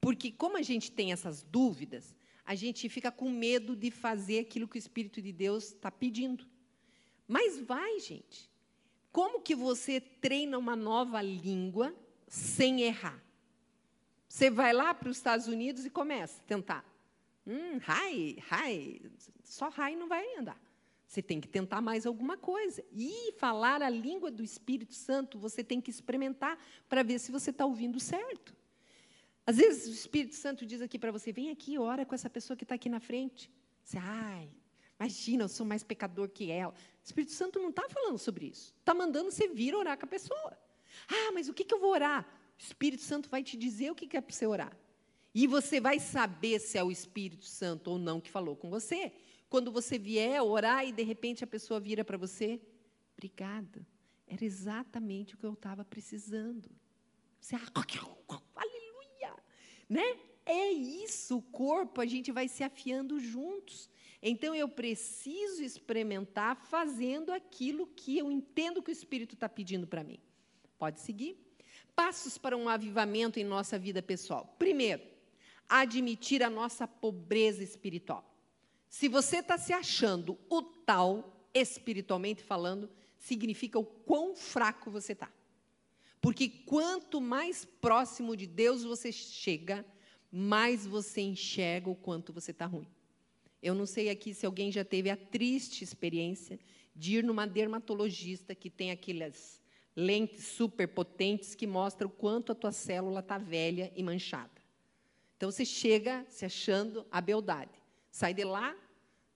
Porque, 0.00 0.30
como 0.30 0.56
a 0.56 0.62
gente 0.62 0.90
tem 0.90 1.12
essas 1.12 1.42
dúvidas, 1.42 2.14
a 2.44 2.54
gente 2.54 2.88
fica 2.88 3.10
com 3.10 3.30
medo 3.30 3.76
de 3.76 3.90
fazer 3.90 4.40
aquilo 4.40 4.68
que 4.68 4.76
o 4.76 4.78
Espírito 4.78 5.22
de 5.22 5.32
Deus 5.32 5.68
está 5.68 5.90
pedindo. 5.90 6.46
Mas 7.26 7.60
vai, 7.60 7.98
gente. 8.00 8.50
Como 9.10 9.40
que 9.40 9.54
você 9.54 10.00
treina 10.00 10.58
uma 10.58 10.74
nova 10.74 11.22
língua 11.22 11.94
sem 12.26 12.82
errar? 12.82 13.22
Você 14.28 14.50
vai 14.50 14.72
lá 14.72 14.92
para 14.92 15.08
os 15.08 15.18
Estados 15.18 15.46
Unidos 15.46 15.84
e 15.84 15.90
começa 15.90 16.40
a 16.40 16.44
tentar. 16.44 16.91
Hum, 17.46 17.78
hi, 17.78 18.38
hi. 18.50 19.10
Só 19.42 19.68
hi 19.68 19.96
não 19.96 20.08
vai 20.08 20.36
andar. 20.36 20.60
Você 21.06 21.20
tem 21.20 21.40
que 21.40 21.48
tentar 21.48 21.80
mais 21.82 22.06
alguma 22.06 22.38
coisa. 22.38 22.82
E 22.90 23.32
falar 23.32 23.82
a 23.82 23.90
língua 23.90 24.30
do 24.30 24.42
Espírito 24.42 24.94
Santo, 24.94 25.38
você 25.38 25.62
tem 25.62 25.80
que 25.80 25.90
experimentar 25.90 26.58
para 26.88 27.02
ver 27.02 27.18
se 27.18 27.30
você 27.30 27.50
está 27.50 27.66
ouvindo 27.66 28.00
certo. 28.00 28.56
Às 29.46 29.56
vezes 29.56 29.88
o 29.88 29.92
Espírito 29.92 30.34
Santo 30.34 30.64
diz 30.64 30.80
aqui 30.80 30.98
para 30.98 31.12
você: 31.12 31.32
vem 31.32 31.50
aqui, 31.50 31.78
ora 31.78 32.06
com 32.06 32.14
essa 32.14 32.30
pessoa 32.30 32.56
que 32.56 32.64
está 32.64 32.76
aqui 32.76 32.88
na 32.88 33.00
frente. 33.00 33.50
Você, 33.82 33.98
ai, 33.98 34.48
imagina, 34.98 35.44
eu 35.44 35.48
sou 35.48 35.66
mais 35.66 35.82
pecador 35.82 36.28
que 36.28 36.50
ela. 36.50 36.72
O 36.72 37.04
Espírito 37.04 37.32
Santo 37.32 37.58
não 37.58 37.70
está 37.70 37.86
falando 37.88 38.18
sobre 38.18 38.46
isso. 38.46 38.74
Está 38.78 38.94
mandando 38.94 39.30
você 39.30 39.48
vir 39.48 39.74
orar 39.74 39.98
com 39.98 40.06
a 40.06 40.08
pessoa. 40.08 40.56
Ah, 41.08 41.32
mas 41.34 41.48
o 41.48 41.52
que, 41.52 41.64
que 41.64 41.74
eu 41.74 41.80
vou 41.80 41.90
orar? 41.90 42.24
O 42.58 42.62
Espírito 42.62 43.02
Santo 43.02 43.28
vai 43.28 43.42
te 43.42 43.56
dizer 43.56 43.90
o 43.90 43.94
que, 43.94 44.06
que 44.06 44.16
é 44.16 44.20
para 44.20 44.34
você 44.34 44.46
orar. 44.46 44.74
E 45.34 45.46
você 45.46 45.80
vai 45.80 45.98
saber 45.98 46.60
se 46.60 46.76
é 46.76 46.84
o 46.84 46.90
Espírito 46.90 47.46
Santo 47.46 47.90
ou 47.90 47.98
não 47.98 48.20
que 48.20 48.30
falou 48.30 48.54
com 48.54 48.68
você. 48.68 49.12
Quando 49.48 49.72
você 49.72 49.98
vier 49.98 50.42
orar 50.42 50.86
e 50.86 50.92
de 50.92 51.02
repente 51.02 51.44
a 51.44 51.46
pessoa 51.46 51.80
vira 51.80 52.04
para 52.04 52.18
você, 52.18 52.60
obrigada. 53.14 53.86
Era 54.26 54.44
exatamente 54.44 55.34
o 55.34 55.38
que 55.38 55.44
eu 55.44 55.52
estava 55.52 55.84
precisando. 55.84 56.70
Você, 57.40 57.56
ah, 57.56 57.60
né? 59.88 60.16
É 60.44 60.70
isso, 60.70 61.36
o 61.36 61.42
corpo, 61.42 62.00
a 62.00 62.06
gente 62.06 62.32
vai 62.32 62.48
se 62.48 62.64
afiando 62.64 63.20
juntos. 63.20 63.88
Então, 64.20 64.54
eu 64.54 64.68
preciso 64.68 65.62
experimentar 65.62 66.56
fazendo 66.56 67.30
aquilo 67.30 67.86
que 67.86 68.18
eu 68.18 68.30
entendo 68.30 68.82
que 68.82 68.90
o 68.90 68.92
Espírito 68.92 69.34
está 69.34 69.48
pedindo 69.48 69.86
para 69.86 70.02
mim. 70.02 70.18
Pode 70.78 71.00
seguir? 71.00 71.36
Passos 71.94 72.38
para 72.38 72.56
um 72.56 72.68
avivamento 72.68 73.38
em 73.38 73.44
nossa 73.44 73.78
vida 73.78 74.02
pessoal. 74.02 74.56
Primeiro, 74.58 75.02
admitir 75.68 76.42
a 76.42 76.50
nossa 76.50 76.86
pobreza 76.86 77.62
espiritual. 77.62 78.28
Se 78.88 79.08
você 79.08 79.38
está 79.38 79.56
se 79.56 79.72
achando 79.72 80.38
o 80.50 80.62
tal, 80.62 81.48
espiritualmente 81.54 82.42
falando, 82.42 82.90
significa 83.18 83.78
o 83.78 83.84
quão 83.84 84.36
fraco 84.36 84.90
você 84.90 85.12
está. 85.12 85.30
Porque 86.20 86.48
quanto 86.48 87.20
mais 87.20 87.64
próximo 87.64 88.36
de 88.36 88.46
Deus 88.46 88.84
você 88.84 89.10
chega, 89.10 89.84
mais 90.30 90.86
você 90.86 91.20
enxerga 91.20 91.90
o 91.90 91.96
quanto 91.96 92.32
você 92.32 92.50
está 92.50 92.66
ruim. 92.66 92.86
Eu 93.62 93.74
não 93.74 93.86
sei 93.86 94.10
aqui 94.10 94.34
se 94.34 94.44
alguém 94.44 94.70
já 94.70 94.84
teve 94.84 95.08
a 95.08 95.16
triste 95.16 95.84
experiência 95.84 96.58
de 96.94 97.18
ir 97.18 97.24
numa 97.24 97.46
dermatologista 97.46 98.54
que 98.54 98.68
tem 98.68 98.90
aquelas 98.90 99.60
lentes 99.94 100.44
super 100.44 100.88
potentes 100.88 101.54
que 101.54 101.66
mostram 101.66 102.08
o 102.08 102.12
quanto 102.12 102.52
a 102.52 102.54
tua 102.54 102.72
célula 102.72 103.20
está 103.20 103.38
velha 103.38 103.92
e 103.94 104.02
manchada. 104.02 104.51
Então 105.42 105.50
você 105.50 105.64
chega 105.64 106.24
se 106.28 106.44
achando 106.44 107.04
a 107.10 107.20
beldade, 107.20 107.72
sai 108.12 108.32
de 108.32 108.44
lá 108.44 108.76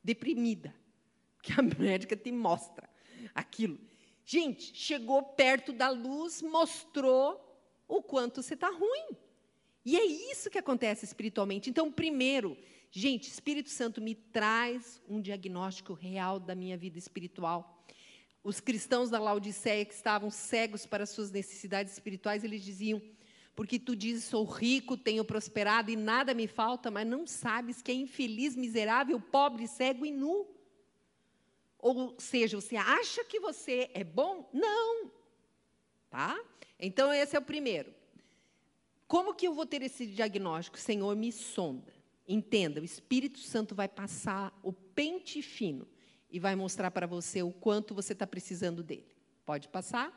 deprimida, 0.04 0.72
que 1.42 1.50
a 1.50 1.60
médica 1.76 2.14
te 2.14 2.30
mostra 2.30 2.88
aquilo. 3.34 3.76
Gente, 4.24 4.72
chegou 4.72 5.20
perto 5.20 5.72
da 5.72 5.88
luz, 5.88 6.42
mostrou 6.42 7.60
o 7.88 8.00
quanto 8.00 8.40
você 8.40 8.54
está 8.54 8.70
ruim. 8.70 9.16
E 9.84 9.96
é 9.96 10.04
isso 10.04 10.48
que 10.48 10.58
acontece 10.58 11.04
espiritualmente. 11.04 11.70
Então, 11.70 11.90
primeiro, 11.90 12.56
gente, 12.88 13.28
Espírito 13.28 13.70
Santo 13.70 14.00
me 14.00 14.14
traz 14.14 15.02
um 15.08 15.20
diagnóstico 15.20 15.92
real 15.92 16.38
da 16.38 16.54
minha 16.54 16.76
vida 16.76 16.98
espiritual. 16.98 17.84
Os 18.44 18.60
cristãos 18.60 19.10
da 19.10 19.18
Laodiceia 19.18 19.84
que 19.84 19.92
estavam 19.92 20.30
cegos 20.30 20.86
para 20.86 21.04
suas 21.04 21.32
necessidades 21.32 21.94
espirituais, 21.94 22.44
eles 22.44 22.62
diziam: 22.62 23.02
porque 23.56 23.78
tu 23.78 23.96
dizes, 23.96 24.24
sou 24.24 24.44
rico, 24.44 24.98
tenho 24.98 25.24
prosperado 25.24 25.90
e 25.90 25.96
nada 25.96 26.34
me 26.34 26.46
falta, 26.46 26.90
mas 26.90 27.06
não 27.06 27.26
sabes 27.26 27.80
que 27.80 27.90
é 27.90 27.94
infeliz, 27.94 28.54
miserável, 28.54 29.18
pobre, 29.18 29.66
cego 29.66 30.04
e 30.04 30.12
nu. 30.12 30.46
Ou 31.78 32.14
seja, 32.18 32.60
você 32.60 32.76
acha 32.76 33.24
que 33.24 33.40
você 33.40 33.90
é 33.94 34.04
bom? 34.04 34.48
Não. 34.52 35.10
Tá? 36.10 36.38
Então, 36.78 37.10
esse 37.10 37.34
é 37.34 37.38
o 37.38 37.42
primeiro. 37.42 37.94
Como 39.08 39.34
que 39.34 39.48
eu 39.48 39.54
vou 39.54 39.64
ter 39.64 39.80
esse 39.80 40.06
diagnóstico? 40.06 40.78
Senhor, 40.78 41.16
me 41.16 41.32
sonda. 41.32 41.94
Entenda, 42.28 42.82
o 42.82 42.84
Espírito 42.84 43.38
Santo 43.38 43.74
vai 43.74 43.88
passar 43.88 44.52
o 44.62 44.72
pente 44.72 45.40
fino 45.40 45.88
e 46.30 46.38
vai 46.38 46.54
mostrar 46.54 46.90
para 46.90 47.06
você 47.06 47.42
o 47.42 47.52
quanto 47.52 47.94
você 47.94 48.12
está 48.12 48.26
precisando 48.26 48.82
dele. 48.82 49.16
Pode 49.46 49.68
passar? 49.68 50.12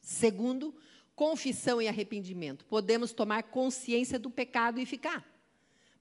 Segundo, 0.00 0.74
confissão 1.14 1.80
e 1.80 1.88
arrependimento. 1.88 2.64
Podemos 2.66 3.12
tomar 3.12 3.44
consciência 3.44 4.18
do 4.18 4.30
pecado 4.30 4.80
e 4.80 4.86
ficar. 4.86 5.24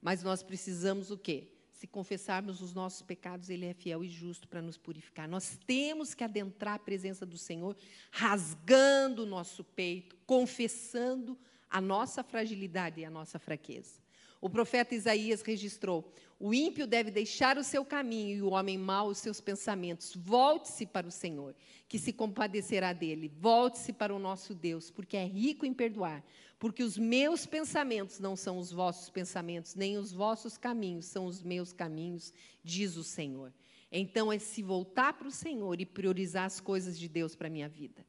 Mas 0.01 0.24
nós 0.24 0.43
precisamos 0.43 1.11
o 1.11 1.18
quê? 1.18 1.49
Se 1.72 1.88
confessarmos 1.88 2.61
os 2.61 2.74
nossos 2.74 3.01
pecados, 3.01 3.49
Ele 3.49 3.66
é 3.66 3.74
fiel 3.74 4.03
e 4.03 4.09
justo 4.09 4.47
para 4.47 4.61
nos 4.61 4.78
purificar. 4.78 5.28
Nós 5.28 5.57
temos 5.66 6.14
que 6.14 6.24
adentrar 6.24 6.76
a 6.76 6.80
presença 6.80 7.26
do 7.26 7.38
Senhor, 7.38 7.76
rasgando 8.11 9.24
o 9.24 9.26
nosso 9.26 9.64
peito, 9.64 10.16
confessando 10.26 11.38
a 11.70 11.82
nossa 11.82 12.24
fragilidade 12.24 13.01
e 13.01 13.05
a 13.05 13.09
nossa 13.09 13.39
fraqueza. 13.39 14.02
O 14.43 14.49
profeta 14.49 14.93
Isaías 14.93 15.41
registrou: 15.41 16.11
o 16.37 16.53
ímpio 16.53 16.85
deve 16.85 17.09
deixar 17.09 17.57
o 17.57 17.63
seu 17.63 17.85
caminho 17.85 18.35
e 18.35 18.41
o 18.41 18.49
homem 18.49 18.77
mau 18.77 19.07
os 19.07 19.19
seus 19.19 19.39
pensamentos. 19.39 20.13
Volte-se 20.13 20.85
para 20.85 21.07
o 21.07 21.11
Senhor, 21.11 21.55
que 21.87 21.97
se 21.97 22.11
compadecerá 22.11 22.91
dele. 22.91 23.31
Volte-se 23.39 23.93
para 23.93 24.13
o 24.13 24.19
nosso 24.19 24.53
Deus, 24.53 24.91
porque 24.91 25.15
é 25.15 25.25
rico 25.25 25.65
em 25.65 25.73
perdoar. 25.73 26.21
Porque 26.59 26.83
os 26.83 26.97
meus 26.97 27.45
pensamentos 27.45 28.19
não 28.19 28.35
são 28.35 28.57
os 28.57 28.69
vossos 28.69 29.09
pensamentos, 29.09 29.75
nem 29.75 29.97
os 29.97 30.11
vossos 30.11 30.57
caminhos 30.57 31.05
são 31.05 31.25
os 31.25 31.41
meus 31.41 31.71
caminhos, 31.71 32.33
diz 32.61 32.97
o 32.97 33.03
Senhor. 33.05 33.53
Então 33.89 34.29
é 34.29 34.39
se 34.39 34.61
voltar 34.61 35.13
para 35.13 35.29
o 35.29 35.31
Senhor 35.31 35.79
e 35.79 35.85
priorizar 35.85 36.43
as 36.43 36.59
coisas 36.59 36.99
de 36.99 37.07
Deus 37.07 37.33
para 37.33 37.47
a 37.47 37.49
minha 37.49 37.69
vida. 37.69 38.05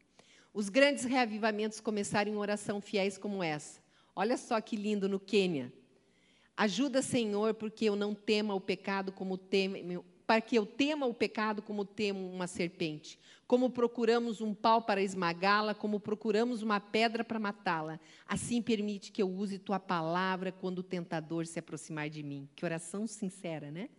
Os 0.53 0.69
grandes 0.69 1.05
reavivamentos 1.05 1.79
começaram 1.79 2.33
em 2.33 2.37
oração 2.37 2.81
fiéis 2.81 3.17
como 3.17 3.41
essa. 3.41 3.81
Olha 4.17 4.37
só 4.37 4.61
que 4.61 4.75
lindo 4.75 5.09
no 5.09 5.21
Quênia. 5.21 5.73
Ajuda, 6.57 7.03
Senhor, 7.03 7.55
porque 7.55 7.85
eu 7.85 7.97
não 7.97 8.15
tema 8.15 8.55
o 8.55 8.61
pecado 8.61 9.11
como 9.11 9.37
temo, 9.37 10.05
para 10.27 10.41
que 10.41 10.57
eu 10.57 10.65
tema 10.65 11.05
o 11.05 11.13
pecado 11.13 11.61
como 11.61 11.85
temo 11.85 12.31
uma 12.31 12.47
serpente. 12.47 13.19
Como 13.47 13.69
procuramos 13.69 14.41
um 14.41 14.55
pau 14.55 14.81
para 14.81 15.03
esmagá-la, 15.03 15.75
como 15.75 16.01
procuramos 16.01 16.63
uma 16.63 16.81
pedra 16.81 17.23
para 17.23 17.39
matá-la. 17.39 18.01
Assim 18.27 18.63
permite 18.63 19.13
que 19.13 19.21
eu 19.21 19.29
use 19.29 19.59
tua 19.59 19.79
palavra 19.79 20.51
quando 20.51 20.79
o 20.79 20.83
tentador 20.83 21.45
se 21.47 21.59
aproximar 21.59 22.09
de 22.09 22.23
mim. 22.23 22.49
Que 22.55 22.65
oração 22.65 23.07
sincera, 23.07 23.71
né? 23.71 23.91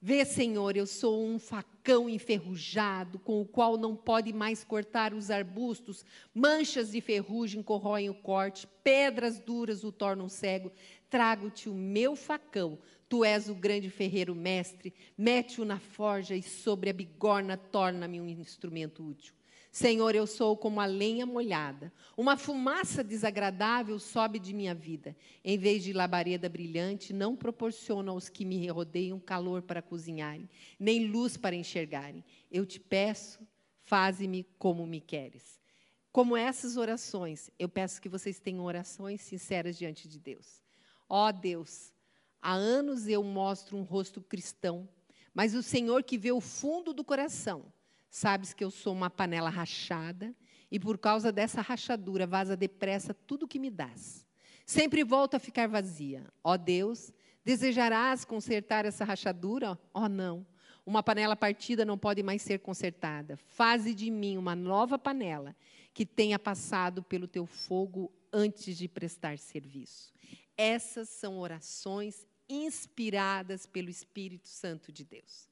Vê, 0.00 0.24
Senhor, 0.24 0.76
eu 0.76 0.86
sou 0.86 1.26
um 1.26 1.38
facão 1.38 2.08
enferrujado, 2.08 3.18
com 3.18 3.40
o 3.40 3.46
qual 3.46 3.76
não 3.76 3.96
pode 3.96 4.32
mais 4.32 4.62
cortar 4.62 5.14
os 5.14 5.30
arbustos, 5.30 6.04
manchas 6.34 6.92
de 6.92 7.00
ferrugem 7.00 7.62
corroem 7.62 8.10
o 8.10 8.14
corte, 8.14 8.68
pedras 8.84 9.40
duras 9.40 9.84
o 9.84 9.90
tornam 9.90 10.28
cego. 10.28 10.70
Trago-te 11.08 11.68
o 11.68 11.74
meu 11.74 12.16
facão, 12.16 12.78
tu 13.08 13.24
és 13.24 13.48
o 13.48 13.54
grande 13.54 13.88
ferreiro 13.88 14.34
mestre, 14.34 14.92
mete-o 15.16 15.64
na 15.64 15.78
forja 15.78 16.34
e 16.34 16.42
sobre 16.42 16.90
a 16.90 16.92
bigorna 16.92 17.56
torna-me 17.56 18.20
um 18.20 18.28
instrumento 18.28 19.04
útil. 19.04 19.34
Senhor, 19.76 20.14
eu 20.14 20.26
sou 20.26 20.56
como 20.56 20.80
a 20.80 20.86
lenha 20.86 21.26
molhada. 21.26 21.92
Uma 22.16 22.38
fumaça 22.38 23.04
desagradável 23.04 23.98
sobe 23.98 24.38
de 24.38 24.54
minha 24.54 24.74
vida. 24.74 25.14
Em 25.44 25.58
vez 25.58 25.84
de 25.84 25.92
labareda 25.92 26.48
brilhante, 26.48 27.12
não 27.12 27.36
proporciona 27.36 28.10
aos 28.10 28.30
que 28.30 28.42
me 28.42 28.66
rodeiam 28.68 29.20
calor 29.20 29.60
para 29.60 29.82
cozinharem, 29.82 30.48
nem 30.80 31.06
luz 31.06 31.36
para 31.36 31.54
enxergarem. 31.54 32.24
Eu 32.50 32.64
te 32.64 32.80
peço, 32.80 33.46
faze-me 33.82 34.44
como 34.58 34.86
me 34.86 34.98
queres. 34.98 35.60
Como 36.10 36.38
essas 36.38 36.78
orações, 36.78 37.50
eu 37.58 37.68
peço 37.68 38.00
que 38.00 38.08
vocês 38.08 38.40
tenham 38.40 38.64
orações 38.64 39.20
sinceras 39.20 39.76
diante 39.76 40.08
de 40.08 40.18
Deus. 40.18 40.65
Ó 41.08 41.28
oh, 41.28 41.32
Deus, 41.32 41.92
há 42.40 42.52
anos 42.52 43.06
eu 43.08 43.22
mostro 43.22 43.76
um 43.76 43.82
rosto 43.82 44.20
cristão, 44.20 44.88
mas 45.32 45.54
o 45.54 45.62
Senhor 45.62 46.02
que 46.02 46.18
vê 46.18 46.32
o 46.32 46.40
fundo 46.40 46.92
do 46.92 47.04
coração 47.04 47.72
Sabes 48.16 48.54
que 48.54 48.64
eu 48.64 48.70
sou 48.70 48.94
uma 48.94 49.10
panela 49.10 49.50
rachada 49.50 50.34
e 50.70 50.80
por 50.80 50.96
causa 50.96 51.30
dessa 51.30 51.60
rachadura 51.60 52.26
vaza 52.26 52.56
depressa 52.56 53.12
tudo 53.12 53.46
que 53.46 53.58
me 53.58 53.70
dás. 53.70 54.26
Sempre 54.64 55.04
volto 55.04 55.34
a 55.34 55.38
ficar 55.38 55.68
vazia. 55.68 56.24
Ó 56.42 56.56
Deus, 56.56 57.12
desejarás 57.44 58.24
consertar 58.24 58.86
essa 58.86 59.04
rachadura? 59.04 59.78
Ó 59.92 60.08
não. 60.08 60.46
Uma 60.86 61.02
panela 61.02 61.36
partida 61.36 61.84
não 61.84 61.98
pode 61.98 62.22
mais 62.22 62.40
ser 62.40 62.60
consertada. 62.60 63.36
Faze 63.36 63.94
de 63.94 64.10
mim 64.10 64.38
uma 64.38 64.56
nova 64.56 64.98
panela 64.98 65.54
que 65.92 66.06
tenha 66.06 66.38
passado 66.38 67.02
pelo 67.02 67.28
teu 67.28 67.44
fogo 67.44 68.10
antes 68.32 68.78
de 68.78 68.88
prestar 68.88 69.36
serviço. 69.38 70.10
Essas 70.56 71.08
são 71.08 71.38
orações 71.38 72.26
inspiradas 72.48 73.66
pelo 73.66 73.90
Espírito 73.90 74.48
Santo 74.48 74.90
de 74.90 75.04
Deus. 75.04 75.48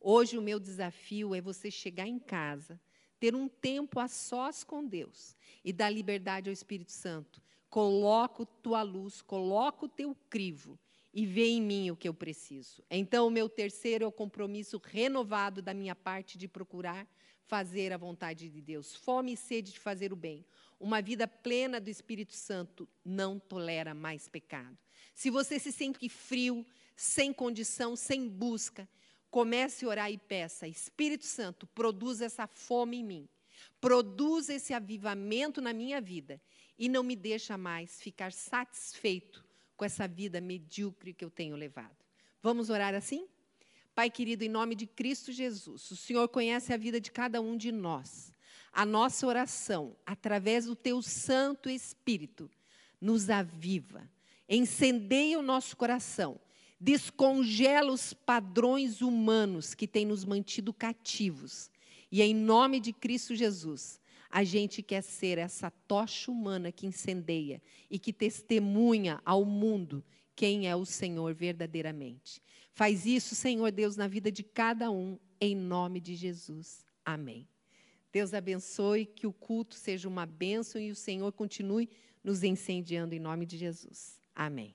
Hoje 0.00 0.38
o 0.38 0.42
meu 0.42 0.60
desafio 0.60 1.34
é 1.34 1.40
você 1.40 1.70
chegar 1.70 2.06
em 2.06 2.18
casa, 2.18 2.80
ter 3.18 3.34
um 3.34 3.48
tempo 3.48 3.98
a 3.98 4.06
sós 4.06 4.62
com 4.62 4.86
Deus 4.86 5.34
e 5.64 5.72
dar 5.72 5.90
liberdade 5.90 6.48
ao 6.48 6.52
Espírito 6.52 6.92
Santo. 6.92 7.42
Coloco 7.70 8.44
tua 8.46 8.82
luz, 8.82 9.22
coloco 9.22 9.86
o 9.86 9.88
teu 9.88 10.14
crivo 10.28 10.78
e 11.12 11.24
vê 11.24 11.46
em 11.46 11.62
mim 11.62 11.90
o 11.90 11.96
que 11.96 12.08
eu 12.08 12.14
preciso. 12.14 12.82
Então, 12.90 13.26
o 13.26 13.30
meu 13.30 13.48
terceiro 13.48 14.04
é 14.04 14.06
o 14.06 14.12
compromisso 14.12 14.80
renovado 14.84 15.62
da 15.62 15.72
minha 15.72 15.94
parte 15.94 16.36
de 16.36 16.46
procurar 16.46 17.08
fazer 17.46 17.92
a 17.92 17.96
vontade 17.96 18.48
de 18.48 18.60
Deus. 18.60 18.94
Fome 18.94 19.32
e 19.32 19.36
sede 19.36 19.72
de 19.72 19.78
fazer 19.78 20.12
o 20.12 20.16
bem. 20.16 20.44
Uma 20.78 21.00
vida 21.00 21.26
plena 21.26 21.80
do 21.80 21.88
Espírito 21.88 22.34
Santo 22.34 22.88
não 23.04 23.38
tolera 23.38 23.94
mais 23.94 24.28
pecado. 24.28 24.76
Se 25.14 25.30
você 25.30 25.58
se 25.58 25.72
sente 25.72 26.08
frio, 26.08 26.66
sem 26.96 27.32
condição, 27.32 27.96
sem 27.96 28.28
busca, 28.28 28.88
Comece 29.34 29.84
a 29.84 29.88
orar 29.88 30.12
e 30.12 30.16
peça: 30.16 30.68
Espírito 30.68 31.24
Santo, 31.24 31.66
produz 31.66 32.20
essa 32.20 32.46
fome 32.46 32.98
em 32.98 33.04
mim. 33.04 33.28
Produz 33.80 34.48
esse 34.48 34.72
avivamento 34.72 35.60
na 35.60 35.72
minha 35.72 36.00
vida. 36.00 36.40
E 36.78 36.88
não 36.88 37.02
me 37.02 37.16
deixa 37.16 37.58
mais 37.58 38.00
ficar 38.00 38.32
satisfeito 38.32 39.44
com 39.76 39.84
essa 39.84 40.06
vida 40.06 40.40
medíocre 40.40 41.12
que 41.12 41.24
eu 41.24 41.30
tenho 41.32 41.56
levado. 41.56 41.96
Vamos 42.40 42.70
orar 42.70 42.94
assim? 42.94 43.26
Pai 43.94 44.10
querido, 44.10 44.44
em 44.44 44.48
nome 44.48 44.74
de 44.74 44.86
Cristo 44.86 45.32
Jesus, 45.32 45.90
o 45.90 45.96
Senhor 45.96 46.28
conhece 46.28 46.72
a 46.72 46.76
vida 46.76 47.00
de 47.00 47.10
cada 47.10 47.40
um 47.40 47.56
de 47.56 47.70
nós. 47.70 48.32
A 48.72 48.84
nossa 48.84 49.26
oração, 49.26 49.96
através 50.04 50.66
do 50.66 50.74
Teu 50.74 51.00
Santo 51.00 51.70
Espírito, 51.70 52.50
nos 53.00 53.30
aviva, 53.30 54.08
incendeia 54.48 55.38
o 55.38 55.42
nosso 55.42 55.76
coração 55.76 56.40
descongela 56.84 57.90
os 57.90 58.12
padrões 58.12 59.00
humanos 59.00 59.74
que 59.74 59.86
têm 59.86 60.04
nos 60.04 60.22
mantido 60.22 60.70
cativos. 60.70 61.70
E 62.12 62.20
em 62.20 62.34
nome 62.34 62.78
de 62.78 62.92
Cristo 62.92 63.34
Jesus, 63.34 63.98
a 64.30 64.44
gente 64.44 64.82
quer 64.82 65.02
ser 65.02 65.38
essa 65.38 65.70
tocha 65.70 66.30
humana 66.30 66.70
que 66.70 66.86
incendeia 66.86 67.62
e 67.90 67.98
que 67.98 68.12
testemunha 68.12 69.18
ao 69.24 69.46
mundo 69.46 70.04
quem 70.36 70.68
é 70.68 70.76
o 70.76 70.84
Senhor 70.84 71.32
verdadeiramente. 71.32 72.42
Faz 72.74 73.06
isso, 73.06 73.36
Senhor 73.36 73.70
Deus, 73.70 73.96
na 73.96 74.08
vida 74.08 74.30
de 74.32 74.42
cada 74.42 74.90
um, 74.90 75.18
em 75.40 75.54
nome 75.54 76.00
de 76.00 76.16
Jesus. 76.16 76.84
Amém. 77.04 77.48
Deus 78.12 78.34
abençoe, 78.34 79.06
que 79.06 79.26
o 79.26 79.32
culto 79.32 79.76
seja 79.76 80.08
uma 80.08 80.26
bênção 80.26 80.80
e 80.80 80.90
o 80.90 80.94
Senhor 80.96 81.32
continue 81.32 81.88
nos 82.22 82.42
incendiando 82.42 83.14
em 83.14 83.20
nome 83.20 83.46
de 83.46 83.56
Jesus. 83.56 84.20
Amém. 84.34 84.74